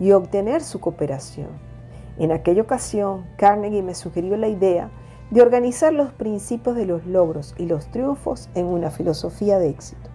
y 0.00 0.12
obtener 0.12 0.62
su 0.62 0.80
cooperación. 0.80 1.50
En 2.16 2.32
aquella 2.32 2.62
ocasión, 2.62 3.26
Carnegie 3.36 3.82
me 3.82 3.94
sugirió 3.94 4.38
la 4.38 4.48
idea 4.48 4.90
de 5.30 5.42
organizar 5.42 5.92
los 5.92 6.12
principios 6.14 6.76
de 6.76 6.86
los 6.86 7.04
logros 7.04 7.54
y 7.58 7.66
los 7.66 7.88
triunfos 7.88 8.48
en 8.54 8.64
una 8.64 8.90
filosofía 8.90 9.58
de 9.58 9.68
éxito. 9.68 10.08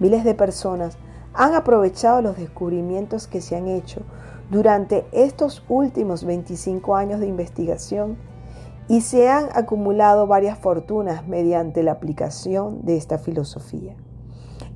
Miles 0.00 0.22
de 0.22 0.34
personas 0.34 0.98
han 1.32 1.54
aprovechado 1.54 2.20
los 2.20 2.36
descubrimientos 2.36 3.26
que 3.26 3.40
se 3.40 3.56
han 3.56 3.68
hecho 3.68 4.02
durante 4.50 5.06
estos 5.12 5.64
últimos 5.68 6.24
25 6.24 6.96
años 6.96 7.20
de 7.20 7.26
investigación 7.26 8.18
y 8.88 9.02
se 9.02 9.28
han 9.28 9.48
acumulado 9.54 10.26
varias 10.26 10.58
fortunas 10.58 11.26
mediante 11.26 11.82
la 11.82 11.92
aplicación 11.92 12.84
de 12.84 12.96
esta 12.96 13.18
filosofía. 13.18 13.94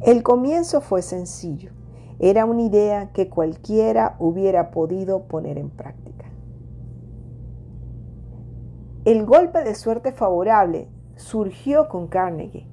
El 0.00 0.22
comienzo 0.22 0.80
fue 0.80 1.02
sencillo, 1.02 1.72
era 2.20 2.44
una 2.44 2.62
idea 2.62 3.10
que 3.12 3.28
cualquiera 3.28 4.14
hubiera 4.20 4.70
podido 4.70 5.24
poner 5.24 5.58
en 5.58 5.70
práctica. 5.70 6.26
El 9.04 9.26
golpe 9.26 9.64
de 9.64 9.74
suerte 9.74 10.12
favorable 10.12 10.88
surgió 11.16 11.88
con 11.88 12.06
Carnegie. 12.06 12.68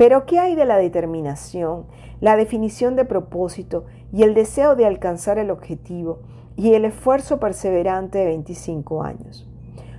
Pero 0.00 0.24
¿qué 0.24 0.38
hay 0.38 0.54
de 0.54 0.64
la 0.64 0.78
determinación, 0.78 1.84
la 2.22 2.34
definición 2.34 2.96
de 2.96 3.04
propósito 3.04 3.84
y 4.14 4.22
el 4.22 4.32
deseo 4.32 4.74
de 4.74 4.86
alcanzar 4.86 5.36
el 5.36 5.50
objetivo 5.50 6.20
y 6.56 6.72
el 6.72 6.86
esfuerzo 6.86 7.38
perseverante 7.38 8.16
de 8.16 8.24
25 8.24 9.02
años? 9.02 9.46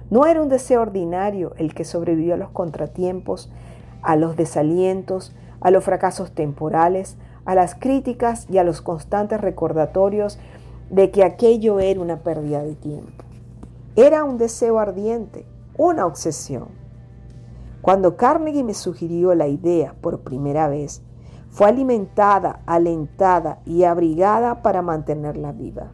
No 0.09 0.25
era 0.25 0.41
un 0.41 0.49
deseo 0.49 0.81
ordinario 0.81 1.53
el 1.57 1.75
que 1.75 1.85
sobrevivió 1.85 2.33
a 2.33 2.37
los 2.37 2.49
contratiempos, 2.49 3.51
a 4.01 4.15
los 4.15 4.35
desalientos, 4.35 5.35
a 5.59 5.69
los 5.69 5.83
fracasos 5.83 6.31
temporales, 6.31 7.19
a 7.45 7.53
las 7.53 7.75
críticas 7.75 8.47
y 8.49 8.57
a 8.57 8.63
los 8.63 8.81
constantes 8.81 9.39
recordatorios 9.39 10.39
de 10.89 11.11
que 11.11 11.23
aquello 11.23 11.79
era 11.79 12.01
una 12.01 12.23
pérdida 12.23 12.63
de 12.63 12.73
tiempo. 12.73 13.23
Era 13.95 14.23
un 14.23 14.39
deseo 14.39 14.79
ardiente, 14.79 15.45
una 15.77 16.07
obsesión. 16.07 16.80
Cuando 17.81 18.15
Carnegie 18.15 18.63
me 18.63 18.73
sugirió 18.73 19.33
la 19.33 19.47
idea 19.47 19.95
por 20.01 20.19
primera 20.19 20.67
vez, 20.67 21.01
fue 21.49 21.67
alimentada, 21.67 22.61
alentada 22.65 23.59
y 23.65 23.83
abrigada 23.83 24.61
para 24.61 24.81
mantenerla 24.81 25.51
viva. 25.51 25.91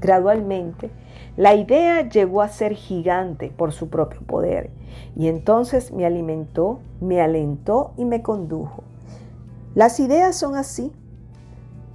Gradualmente, 0.00 0.90
la 1.36 1.54
idea 1.54 2.08
llegó 2.08 2.40
a 2.40 2.48
ser 2.48 2.74
gigante 2.74 3.52
por 3.54 3.72
su 3.72 3.90
propio 3.90 4.22
poder 4.22 4.70
y 5.14 5.28
entonces 5.28 5.92
me 5.92 6.06
alimentó, 6.06 6.78
me 7.00 7.20
alentó 7.20 7.92
y 7.96 8.04
me 8.04 8.22
condujo. 8.22 8.84
Las 9.74 10.00
ideas 10.00 10.36
son 10.36 10.54
así. 10.54 10.92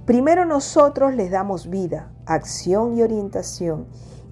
Primero 0.04 0.44
nosotros 0.44 1.14
les 1.14 1.30
damos 1.30 1.68
vida, 1.68 2.12
acción 2.26 2.96
y 2.96 3.02
orientación 3.02 3.86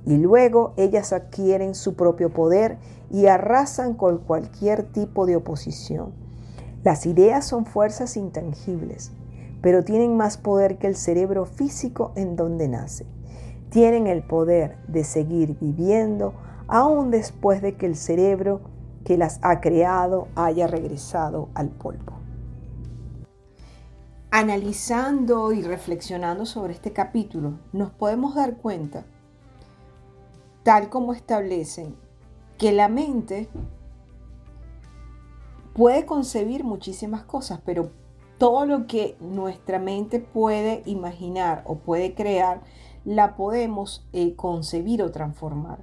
y 0.07 0.19
luego 0.19 0.75
ellas 0.77 1.13
adquieren 1.13 1.75
su 1.75 1.95
propio 1.95 2.31
poder 2.31 2.79
y 3.11 3.27
arrasan 3.27 3.95
con 3.95 4.19
cualquier 4.19 4.85
tipo 4.85 5.27
de 5.27 5.37
oposición. 5.37 6.13
Las 6.83 7.07
ideas 7.07 7.45
son 7.45 7.67
fuerzas 7.67 8.17
intangibles, 8.17 9.13
pero 9.61 9.85
tienen 9.85 10.17
más 10.17 10.39
poder 10.39 10.79
que 10.79 10.87
el 10.87 10.97
cerebro 10.97 11.45
físico 11.45 12.13
en 12.15 12.37
donde 12.37 12.69
nace. 12.69 13.07
Tienen 13.69 14.07
el 14.07 14.23
poder 14.23 14.79
de 14.89 15.05
seguir 15.05 15.59
viviendo 15.61 16.35
aún 16.69 17.11
después 17.11 17.61
de 17.61 17.77
que 17.77 17.87
el 17.87 17.97
cerebro 17.97 18.61
que 19.05 19.19
las 19.19 19.39
ha 19.43 19.61
creado 19.61 20.29
haya 20.37 20.67
regresado 20.67 21.49
al 21.55 21.69
polvo. 21.69 22.21
Analizando 24.31 25.53
y 25.53 25.63
reflexionando 25.63 26.47
sobre 26.47 26.73
este 26.73 26.93
capítulo, 26.93 27.59
nos 27.73 27.91
podemos 27.91 28.37
dar 28.37 28.57
cuenta, 28.59 29.05
tal 30.63 30.89
como 30.89 31.13
establecen, 31.13 31.97
que 32.61 32.73
la 32.73 32.91
mente 32.91 33.49
puede 35.73 36.05
concebir 36.05 36.63
muchísimas 36.63 37.23
cosas, 37.23 37.63
pero 37.65 37.91
todo 38.37 38.67
lo 38.67 38.87
que 38.87 39.17
nuestra 39.19 39.79
mente 39.79 40.21
puede 40.21 40.83
imaginar 40.85 41.63
o 41.65 41.77
puede 41.77 42.15
crear, 42.15 42.61
la 43.07 43.35
podemos 43.35 44.07
eh, 44.13 44.37
concebir 44.37 45.03
o 45.03 45.11
transformar. 45.11 45.79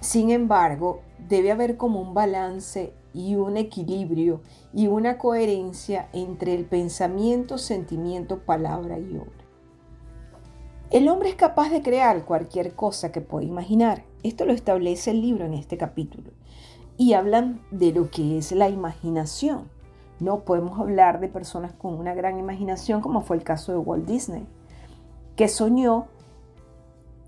Sin 0.00 0.30
embargo, 0.30 1.02
debe 1.28 1.52
haber 1.52 1.76
como 1.76 2.00
un 2.00 2.14
balance 2.14 2.94
y 3.12 3.34
un 3.34 3.58
equilibrio 3.58 4.40
y 4.72 4.86
una 4.86 5.18
coherencia 5.18 6.08
entre 6.14 6.54
el 6.54 6.64
pensamiento, 6.64 7.58
sentimiento, 7.58 8.38
palabra 8.38 8.98
y 8.98 9.14
obra. 9.18 9.44
El 10.90 11.08
hombre 11.08 11.28
es 11.28 11.34
capaz 11.34 11.68
de 11.68 11.82
crear 11.82 12.24
cualquier 12.24 12.74
cosa 12.74 13.12
que 13.12 13.20
pueda 13.20 13.44
imaginar. 13.44 14.04
Esto 14.26 14.44
lo 14.44 14.52
establece 14.52 15.12
el 15.12 15.20
libro 15.20 15.44
en 15.44 15.54
este 15.54 15.76
capítulo 15.76 16.32
y 16.96 17.12
hablan 17.12 17.60
de 17.70 17.92
lo 17.92 18.10
que 18.10 18.38
es 18.38 18.50
la 18.50 18.68
imaginación. 18.68 19.70
No 20.18 20.40
podemos 20.40 20.80
hablar 20.80 21.20
de 21.20 21.28
personas 21.28 21.72
con 21.74 21.94
una 21.94 22.12
gran 22.12 22.36
imaginación 22.36 23.02
como 23.02 23.20
fue 23.20 23.36
el 23.36 23.44
caso 23.44 23.70
de 23.70 23.78
Walt 23.78 24.04
Disney, 24.04 24.44
que 25.36 25.46
soñó 25.46 26.06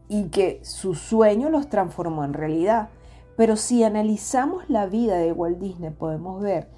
y 0.09 0.25
que 0.31 0.59
su 0.65 0.97
sueño 0.97 1.51
los 1.51 1.69
transformó 1.69 2.25
en 2.25 2.33
realidad. 2.33 2.89
Pero 3.37 3.55
si 3.55 3.85
analizamos 3.85 4.69
la 4.69 4.87
vida 4.87 5.19
de 5.19 5.31
Walt 5.31 5.61
Disney 5.61 5.91
podemos 5.91 6.43
ver 6.43 6.69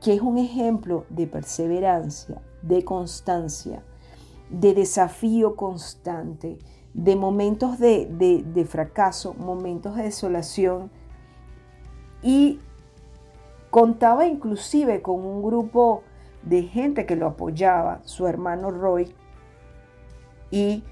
que 0.00 0.14
es 0.14 0.20
un 0.20 0.38
ejemplo 0.38 1.06
de 1.08 1.26
perseverancia, 1.26 2.40
de 2.62 2.84
constancia, 2.84 3.82
de 4.48 4.74
desafío 4.74 5.56
constante, 5.56 6.56
de 6.96 7.14
momentos 7.14 7.78
de, 7.78 8.06
de 8.08 8.64
fracaso, 8.64 9.34
momentos 9.34 9.96
de 9.96 10.04
desolación, 10.04 10.90
y 12.22 12.58
contaba 13.68 14.26
inclusive 14.26 15.02
con 15.02 15.22
un 15.22 15.42
grupo 15.42 16.02
de 16.42 16.62
gente 16.62 17.04
que 17.04 17.14
lo 17.14 17.26
apoyaba, 17.26 18.00
su 18.04 18.26
hermano 18.26 18.70
Roy, 18.70 19.14
y 20.50 20.84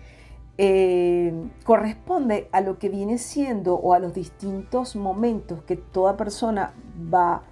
eh, 0.58 1.32
corresponde 1.64 2.50
a 2.52 2.60
lo 2.60 2.78
que 2.78 2.90
viene 2.90 3.16
siendo 3.16 3.74
o 3.74 3.94
a 3.94 3.98
los 3.98 4.12
distintos 4.12 4.96
momentos 4.96 5.62
que 5.62 5.76
toda 5.76 6.18
persona 6.18 6.74
va 7.12 7.44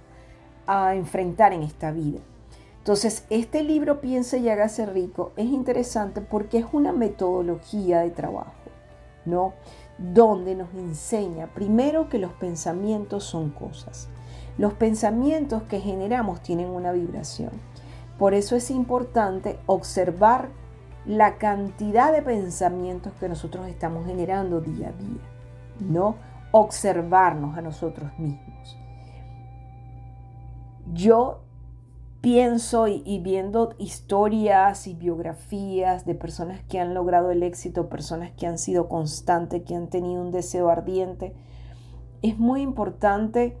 a 0.67 0.93
enfrentar 0.93 1.53
en 1.53 1.63
esta 1.63 1.91
vida. 1.91 2.19
Entonces, 2.83 3.25
este 3.29 3.63
libro 3.63 4.01
Piense 4.01 4.39
y 4.39 4.49
hágase 4.49 4.85
rico 4.85 5.31
es 5.37 5.45
interesante 5.45 6.19
porque 6.19 6.57
es 6.57 6.65
una 6.73 6.91
metodología 6.91 8.01
de 8.01 8.09
trabajo, 8.09 8.51
¿no? 9.23 9.53
donde 9.97 10.53
nos 10.53 10.73
enseña 10.73 11.47
primero 11.53 12.09
que 12.09 12.19
los 12.19 12.33
pensamientos 12.33 13.23
son 13.23 13.51
cosas. 13.51 14.09
Los 14.57 14.73
pensamientos 14.73 15.63
que 15.63 15.79
generamos 15.79 16.41
tienen 16.41 16.71
una 16.71 16.91
vibración. 16.91 17.51
Por 18.19 18.33
eso 18.33 18.57
es 18.57 18.69
importante 18.69 19.59
observar 19.65 20.49
la 21.05 21.37
cantidad 21.37 22.11
de 22.11 22.21
pensamientos 22.21 23.13
que 23.13 23.29
nosotros 23.29 23.65
estamos 23.69 24.05
generando 24.05 24.59
día 24.59 24.89
a 24.89 24.91
día, 24.91 25.21
no 25.79 26.17
observarnos 26.51 27.57
a 27.57 27.61
nosotros 27.61 28.11
mismos. 28.19 28.77
Yo 30.93 31.42
pienso 32.23 32.87
y, 32.87 33.19
viendo 33.19 33.75
historias 33.79 34.87
y 34.87 34.93
biografías 34.93 36.05
de 36.05 36.15
personas 36.15 36.63
que 36.63 36.79
han 36.79 36.93
logrado 36.93 37.31
el 37.31 37.43
éxito, 37.43 37.89
personas 37.89 38.31
que 38.31 38.47
han 38.47 38.57
sido 38.57 38.87
constantes, 38.87 39.63
que 39.63 39.75
han 39.75 39.89
tenido 39.89 40.21
un 40.21 40.31
deseo 40.31 40.69
ardiente, 40.69 41.35
es 42.21 42.39
muy 42.39 42.61
importante 42.61 43.57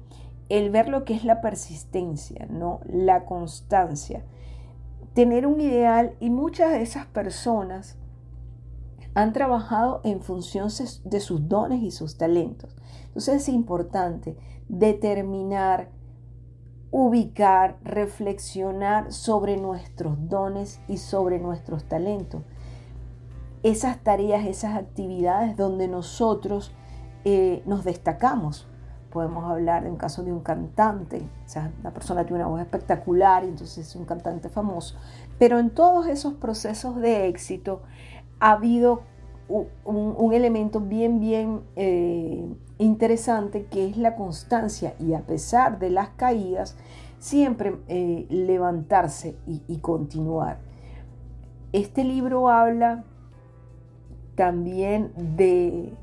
el 0.47 0.69
ver 0.69 0.87
lo 0.87 1.03
que 1.03 1.13
es 1.13 1.25
la 1.25 1.41
persistencia, 1.41 2.47
¿no? 2.49 2.79
La 2.85 3.25
constancia. 3.25 4.23
Tener 5.13 5.45
un 5.45 5.59
ideal 5.59 6.15
y 6.21 6.29
muchas 6.29 6.71
de 6.71 6.83
esas 6.83 7.05
personas 7.05 7.97
han 9.13 9.33
trabajado 9.33 9.99
en 10.05 10.21
función 10.21 10.69
de 11.03 11.19
sus 11.19 11.49
dones 11.49 11.83
y 11.83 11.91
sus 11.91 12.17
talentos. 12.17 12.77
Entonces 13.07 13.41
es 13.41 13.49
importante 13.49 14.37
determinar 14.69 15.89
ubicar, 16.93 17.77
reflexionar 17.83 19.11
sobre 19.11 19.57
nuestros 19.57 20.29
dones 20.29 20.79
y 20.87 20.97
sobre 20.97 21.39
nuestros 21.39 21.85
talentos. 21.85 22.43
Esas 23.63 24.03
tareas, 24.03 24.45
esas 24.45 24.77
actividades 24.77 25.57
donde 25.57 25.87
nosotros 25.87 26.71
eh, 27.25 27.63
nos 27.65 27.83
destacamos. 27.83 28.67
Podemos 29.09 29.49
hablar 29.49 29.83
de 29.83 29.89
un 29.89 29.97
caso 29.97 30.23
de 30.23 30.31
un 30.31 30.41
cantante, 30.41 31.27
o 31.45 31.49
sea, 31.49 31.71
la 31.81 31.91
persona 31.91 32.25
tiene 32.25 32.43
una 32.43 32.47
voz 32.47 32.61
espectacular 32.61 33.43
y 33.43 33.47
entonces 33.47 33.87
es 33.87 33.95
un 33.95 34.05
cantante 34.05 34.49
famoso. 34.49 34.95
Pero 35.39 35.57
en 35.57 35.71
todos 35.71 36.05
esos 36.05 36.35
procesos 36.35 36.95
de 36.97 37.27
éxito 37.27 37.81
ha 38.39 38.51
habido 38.51 39.01
un, 39.47 40.33
elemento 40.33 40.79
bien, 40.79 41.19
bien 41.19 41.61
eh, 41.75 42.45
interesante 42.77 43.65
que 43.65 43.87
es 43.87 43.97
la 43.97 44.15
constancia 44.15 44.93
y 44.99 45.13
a 45.13 45.21
pesar 45.21 45.79
de 45.79 45.89
las 45.89 46.09
caídas, 46.09 46.75
siempre 47.19 47.77
eh, 47.87 48.25
levantarse 48.29 49.37
y, 49.47 49.77
continuar. 49.77 50.59
Este 51.71 52.03
libro 52.03 52.49
habla 52.49 53.05
también 54.35 55.11
de, 55.15 55.93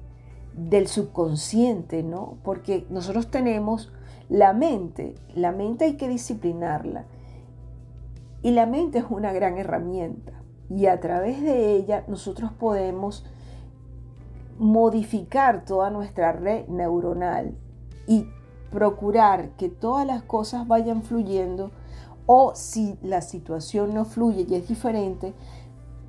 del 0.55 0.87
subconsciente, 0.87 2.03
¿no? 2.03 2.39
Porque 2.43 2.87
nosotros 2.89 3.31
tenemos 3.31 3.93
la 4.31 4.53
mente, 4.53 5.15
la 5.35 5.53
mente 5.53 5.85
hay 5.85 5.97
que 5.97 6.09
disciplinarla. 6.09 7.05
Y 8.43 8.53
la 8.53 8.65
mente 8.65 8.99
es 8.99 9.05
una 9.11 9.33
gran 9.33 9.59
herramienta. 9.59 10.40
Y 10.71 10.87
a 10.87 11.01
través 11.01 11.43
de 11.43 11.75
ella 11.75 12.05
nosotros 12.07 12.53
podemos 12.53 13.27
modificar 14.59 15.65
toda 15.65 15.91
nuestra 15.91 16.33
red 16.33 16.69
neuronal 16.69 17.55
y 18.07 18.27
procurar 18.71 19.51
que 19.57 19.69
todas 19.69 20.07
las 20.07 20.23
cosas 20.23 20.69
vayan 20.69 21.03
fluyendo 21.03 21.73
o 22.27 22.55
si 22.55 22.97
la 23.03 23.21
situación 23.21 23.93
no 23.95 24.05
fluye 24.05 24.47
y 24.49 24.55
es 24.55 24.69
diferente, 24.69 25.35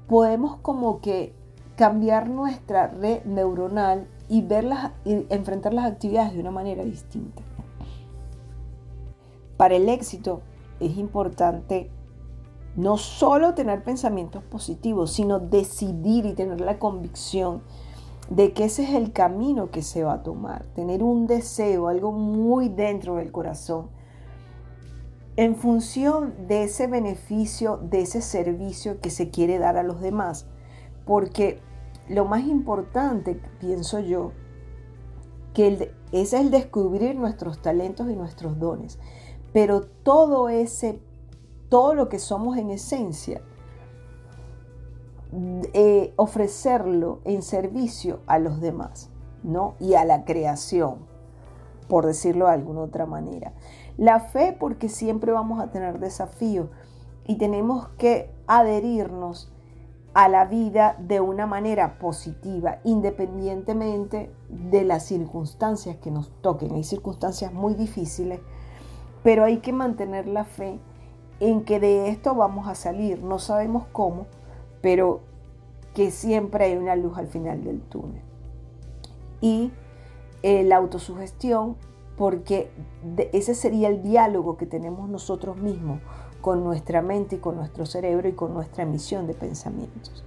podemos 0.07 0.57
como 0.57 1.01
que 1.01 1.33
cambiar 1.75 2.29
nuestra 2.29 2.87
red 2.87 3.23
neuronal 3.25 4.07
y 4.29 4.43
verlas 4.43 4.91
y 5.03 5.25
enfrentar 5.29 5.73
las 5.73 5.85
actividades 5.91 6.33
de 6.33 6.39
una 6.39 6.51
manera 6.51 6.83
distinta. 6.83 7.41
Para 9.57 9.75
el 9.75 9.89
éxito 9.89 10.41
es 10.79 10.97
importante 10.97 11.89
no 12.75 12.97
solo 12.97 13.53
tener 13.53 13.83
pensamientos 13.83 14.43
positivos, 14.43 15.11
sino 15.11 15.39
decidir 15.39 16.25
y 16.25 16.33
tener 16.33 16.61
la 16.61 16.79
convicción 16.79 17.61
de 18.29 18.53
que 18.53 18.65
ese 18.65 18.83
es 18.83 18.91
el 18.91 19.11
camino 19.11 19.71
que 19.71 19.81
se 19.81 20.03
va 20.03 20.13
a 20.13 20.23
tomar, 20.23 20.65
tener 20.73 21.03
un 21.03 21.27
deseo, 21.27 21.89
algo 21.89 22.11
muy 22.11 22.69
dentro 22.69 23.15
del 23.15 23.31
corazón, 23.31 23.89
en 25.35 25.55
función 25.55 26.33
de 26.47 26.63
ese 26.63 26.87
beneficio, 26.87 27.77
de 27.77 28.01
ese 28.01 28.21
servicio 28.21 28.99
que 28.99 29.09
se 29.09 29.29
quiere 29.29 29.59
dar 29.59 29.77
a 29.77 29.83
los 29.83 30.01
demás. 30.01 30.45
Porque 31.05 31.59
lo 32.07 32.25
más 32.25 32.45
importante, 32.45 33.39
pienso 33.59 33.99
yo, 33.99 34.31
que 35.53 35.91
es 36.11 36.33
el 36.33 36.51
descubrir 36.51 37.15
nuestros 37.15 37.61
talentos 37.61 38.09
y 38.09 38.15
nuestros 38.15 38.59
dones. 38.59 38.99
Pero 39.53 39.81
todo 39.81 40.49
ese, 40.49 41.01
todo 41.71 41.95
lo 41.95 42.09
que 42.09 42.19
somos 42.19 42.57
en 42.57 42.69
esencia, 42.69 43.41
eh, 45.73 46.13
ofrecerlo 46.17 47.21
en 47.23 47.41
servicio 47.41 48.19
a 48.27 48.39
los 48.39 48.59
demás, 48.59 49.09
¿no? 49.41 49.75
Y 49.79 49.93
a 49.93 50.03
la 50.03 50.25
creación, 50.25 50.97
por 51.87 52.05
decirlo 52.05 52.47
de 52.47 52.51
alguna 52.51 52.81
otra 52.81 53.05
manera. 53.05 53.53
La 53.97 54.19
fe, 54.19 54.53
porque 54.59 54.89
siempre 54.89 55.31
vamos 55.31 55.61
a 55.61 55.71
tener 55.71 55.99
desafíos 55.99 56.67
y 57.25 57.37
tenemos 57.37 57.87
que 57.97 58.29
adherirnos 58.47 59.49
a 60.13 60.27
la 60.27 60.43
vida 60.43 60.97
de 60.99 61.21
una 61.21 61.47
manera 61.47 61.99
positiva, 61.99 62.79
independientemente 62.83 64.29
de 64.49 64.83
las 64.83 65.05
circunstancias 65.05 65.95
que 65.95 66.11
nos 66.11 66.31
toquen. 66.41 66.73
Hay 66.75 66.83
circunstancias 66.83 67.53
muy 67.53 67.75
difíciles, 67.75 68.41
pero 69.23 69.45
hay 69.45 69.59
que 69.59 69.71
mantener 69.71 70.27
la 70.27 70.43
fe 70.43 70.81
en 71.41 71.63
que 71.63 71.79
de 71.79 72.07
esto 72.09 72.35
vamos 72.35 72.67
a 72.67 72.75
salir. 72.75 73.23
No 73.23 73.39
sabemos 73.39 73.85
cómo, 73.91 74.27
pero 74.79 75.21
que 75.95 76.11
siempre 76.11 76.65
hay 76.65 76.77
una 76.77 76.95
luz 76.95 77.17
al 77.17 77.27
final 77.27 77.63
del 77.63 77.81
túnel. 77.81 78.21
Y 79.41 79.71
eh, 80.43 80.63
la 80.63 80.77
autosugestión, 80.77 81.75
porque 82.15 82.71
ese 83.33 83.55
sería 83.55 83.89
el 83.89 84.03
diálogo 84.03 84.55
que 84.55 84.67
tenemos 84.67 85.09
nosotros 85.09 85.57
mismos 85.57 85.99
con 86.41 86.63
nuestra 86.63 87.01
mente 87.01 87.37
y 87.37 87.39
con 87.39 87.55
nuestro 87.55 87.87
cerebro 87.87 88.29
y 88.29 88.33
con 88.33 88.53
nuestra 88.53 88.83
emisión 88.83 89.25
de 89.25 89.33
pensamientos. 89.33 90.23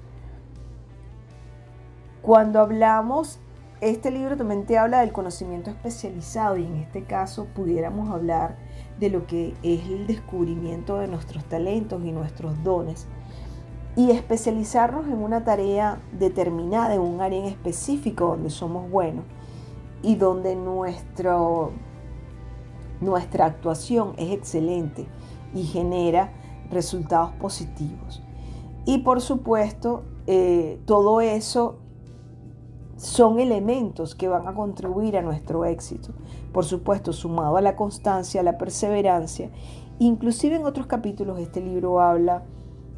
Cuando 2.22 2.58
hablamos, 2.58 3.38
este 3.80 4.10
libro 4.10 4.36
también 4.36 4.66
te 4.66 4.78
habla 4.78 5.00
del 5.00 5.12
conocimiento 5.12 5.70
especializado 5.70 6.56
y 6.56 6.64
en 6.64 6.76
este 6.76 7.04
caso 7.04 7.46
pudiéramos 7.54 8.10
hablar 8.10 8.56
de 8.98 9.10
lo 9.10 9.26
que 9.26 9.54
es 9.62 9.88
el 9.88 10.06
descubrimiento 10.06 10.98
de 10.98 11.08
nuestros 11.08 11.44
talentos 11.44 12.04
y 12.04 12.12
nuestros 12.12 12.62
dones 12.62 13.06
y 13.96 14.10
especializarnos 14.10 15.06
en 15.06 15.18
una 15.18 15.44
tarea 15.44 16.00
determinada, 16.12 16.94
en 16.94 17.00
un 17.00 17.20
área 17.20 17.38
en 17.38 17.46
específico 17.46 18.28
donde 18.28 18.50
somos 18.50 18.90
buenos 18.90 19.24
y 20.02 20.16
donde 20.16 20.56
nuestro, 20.56 21.72
nuestra 23.00 23.46
actuación 23.46 24.14
es 24.16 24.32
excelente 24.32 25.06
y 25.54 25.64
genera 25.64 26.32
resultados 26.70 27.32
positivos. 27.32 28.22
Y 28.84 28.98
por 28.98 29.20
supuesto, 29.20 30.04
eh, 30.26 30.80
todo 30.86 31.20
eso 31.20 31.78
son 33.04 33.38
elementos 33.38 34.14
que 34.14 34.28
van 34.28 34.48
a 34.48 34.54
contribuir 34.54 35.18
a 35.18 35.22
nuestro 35.22 35.66
éxito. 35.66 36.08
Por 36.52 36.64
supuesto, 36.64 37.12
sumado 37.12 37.58
a 37.58 37.60
la 37.60 37.76
constancia, 37.76 38.40
a 38.40 38.44
la 38.44 38.56
perseverancia. 38.56 39.50
Inclusive 39.98 40.56
en 40.56 40.64
otros 40.64 40.86
capítulos 40.86 41.38
este 41.38 41.60
libro 41.60 42.00
habla 42.00 42.44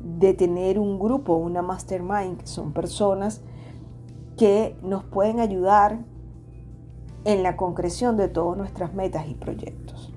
de 0.01 0.33
tener 0.33 0.79
un 0.79 1.01
grupo, 1.01 1.35
una 1.35 1.61
mastermind, 1.61 2.39
que 2.39 2.47
son 2.47 2.73
personas 2.73 3.43
que 4.37 4.77
nos 4.81 5.03
pueden 5.03 5.41
ayudar 5.41 5.99
en 7.25 7.43
la 7.43 7.57
concreción 7.57 8.17
de 8.17 8.29
todas 8.29 8.57
nuestras 8.57 8.95
metas 8.95 9.27
y 9.27 9.35
proyectos. 9.35 10.16